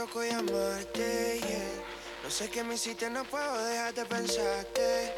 tocó 0.07 0.25
llamarte, 0.25 1.39
yeah. 1.41 2.25
No 2.25 2.31
sé 2.31 2.51
qué 2.51 2.65
me 2.65 2.75
hiciste, 2.75 3.09
no 3.09 3.23
puedo 3.25 3.65
dejar 3.67 3.95
de 3.95 4.05
pensarte. 4.05 5.13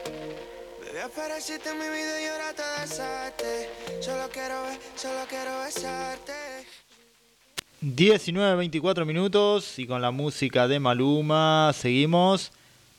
Bebé, 0.85 1.03
apareciste 1.03 1.71
en 1.71 1.79
mi 1.79 1.85
vida 1.85 2.21
y 2.23 2.27
ahora 2.27 2.53
te. 2.53 4.03
Solo 4.03 4.29
quiero 4.31 4.63
ver, 4.65 4.79
solo 4.95 5.21
quiero 5.29 5.59
besarte. 5.61 6.35
minutos 9.07 9.79
y 9.79 9.87
con 9.87 10.03
la 10.03 10.11
música 10.11 10.69
de 10.69 10.79
Maluma 10.79 11.73
seguimos. 11.75 12.53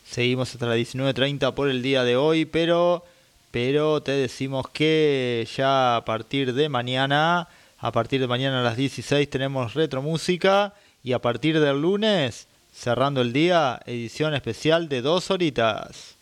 Seguimos 0.10 0.54
hasta 0.54 0.66
las 0.66 0.78
19.30 0.78 1.54
por 1.54 1.70
el 1.70 1.84
día 1.84 2.04
de 2.04 2.16
hoy, 2.16 2.46
pero, 2.46 3.04
pero 3.52 4.02
te 4.02 4.14
decimos 4.14 4.68
que 4.70 5.48
ya 5.56 5.98
a 5.98 6.06
partir 6.06 6.54
de 6.54 6.68
mañana, 6.68 7.48
a 7.78 7.92
partir 7.92 8.22
de 8.22 8.28
mañana 8.28 8.62
a 8.62 8.64
las 8.64 8.78
16 8.78 9.30
tenemos 9.30 9.76
retromúsica 9.76 10.74
y 11.06 11.14
a 11.14 11.20
partir 11.20 11.60
del 11.60 11.84
lunes, 11.84 12.48
cerrando 12.74 13.22
el 13.22 13.32
día, 13.32 13.80
edición 13.86 14.34
especial 14.34 14.90
de 14.90 15.04
dos 15.04 15.30
horitas. 15.30 16.16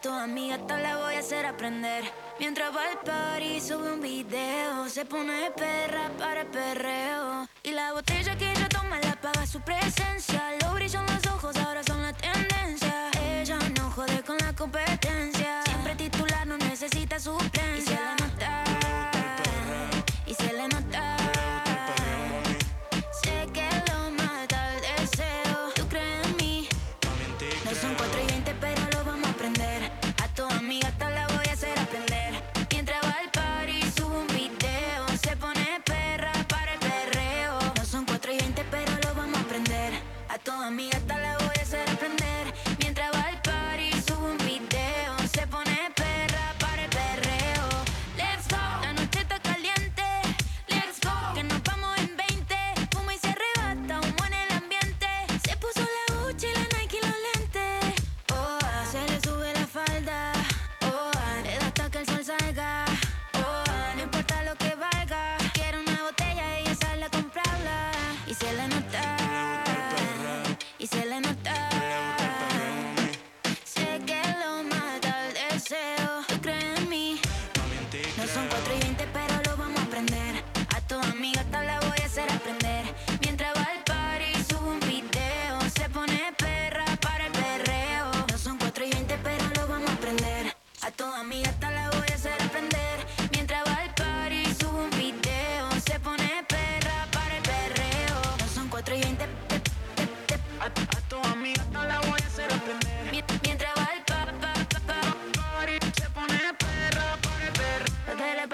tus 0.00 0.12
amigas 0.12 0.66
te 0.66 0.78
la 0.78 0.96
voy 0.96 1.14
a 1.14 1.18
hacer 1.18 1.46
aprender. 1.46 2.04
Mientras 2.38 2.74
va 2.74 2.82
al 2.90 2.98
party, 3.00 3.60
sube 3.60 3.92
un 3.92 4.00
video. 4.00 4.88
Se 4.88 5.04
pone 5.04 5.50
perra 5.50 6.10
para 6.18 6.42
el 6.42 6.46
perreo. 6.46 7.48
Y 7.62 7.72
la 7.72 7.92
botella 7.92 8.36
que 8.36 8.50
ella 8.50 8.68
toma 8.68 8.98
la 9.00 9.20
paga 9.20 9.46
su 9.46 9.60
presencia. 9.60 10.56
Lo 10.62 10.74
brillan 10.74 11.04
los 11.06 11.29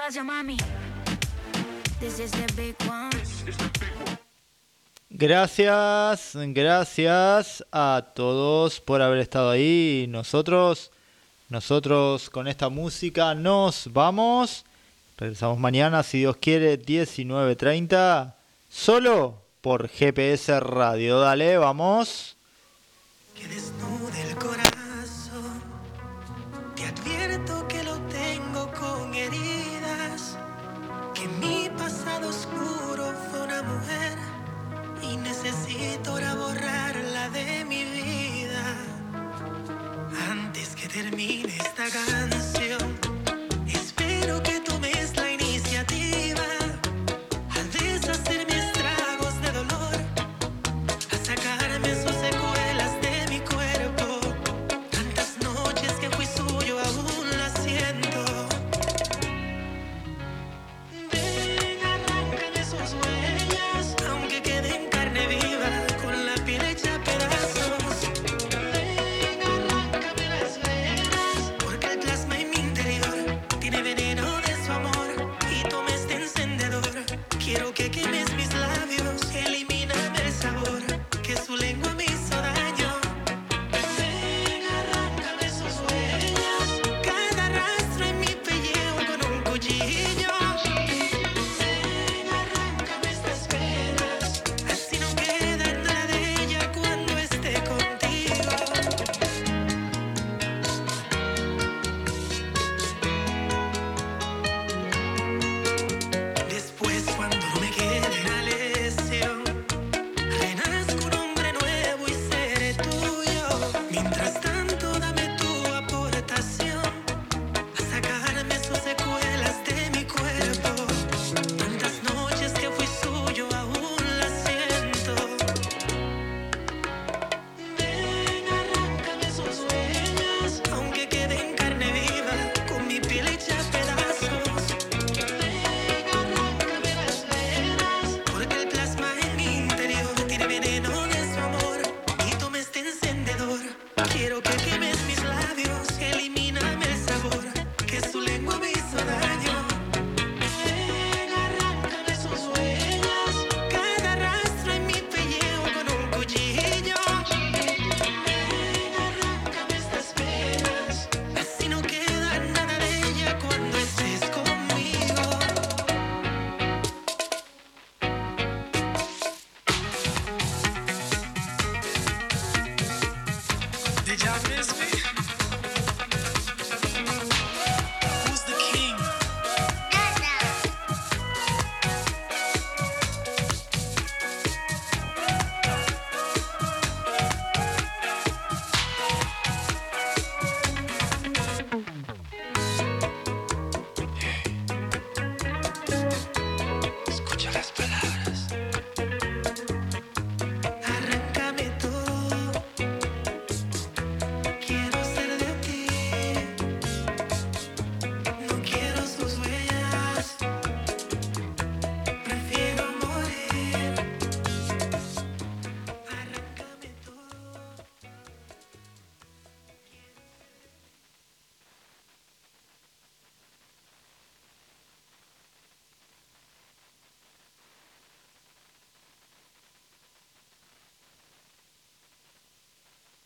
Gracias, 0.06 0.24
mami. 0.24 0.56
This 1.98 2.20
is 2.20 2.30
the 2.30 2.46
big 2.54 2.76
one. 2.88 3.10
Gracias, 5.10 6.30
gracias 6.32 7.64
a 7.72 8.12
todos 8.14 8.80
por 8.80 9.02
haber 9.02 9.18
estado 9.18 9.50
ahí. 9.50 10.06
Nosotros, 10.08 10.92
nosotros 11.48 12.30
con 12.30 12.46
esta 12.46 12.68
música 12.68 13.34
nos 13.34 13.92
vamos. 13.92 14.64
Regresamos 15.18 15.58
mañana, 15.58 16.04
si 16.04 16.18
Dios 16.18 16.36
quiere, 16.36 16.80
19.30. 16.80 18.32
Solo 18.68 19.42
por 19.60 19.88
GPS 19.88 20.60
Radio. 20.60 21.18
Dale, 21.18 21.58
vamos. 21.58 22.36
Que 23.34 23.48
termine 40.96 41.54
esta 41.58 41.90
canción. 41.90 42.35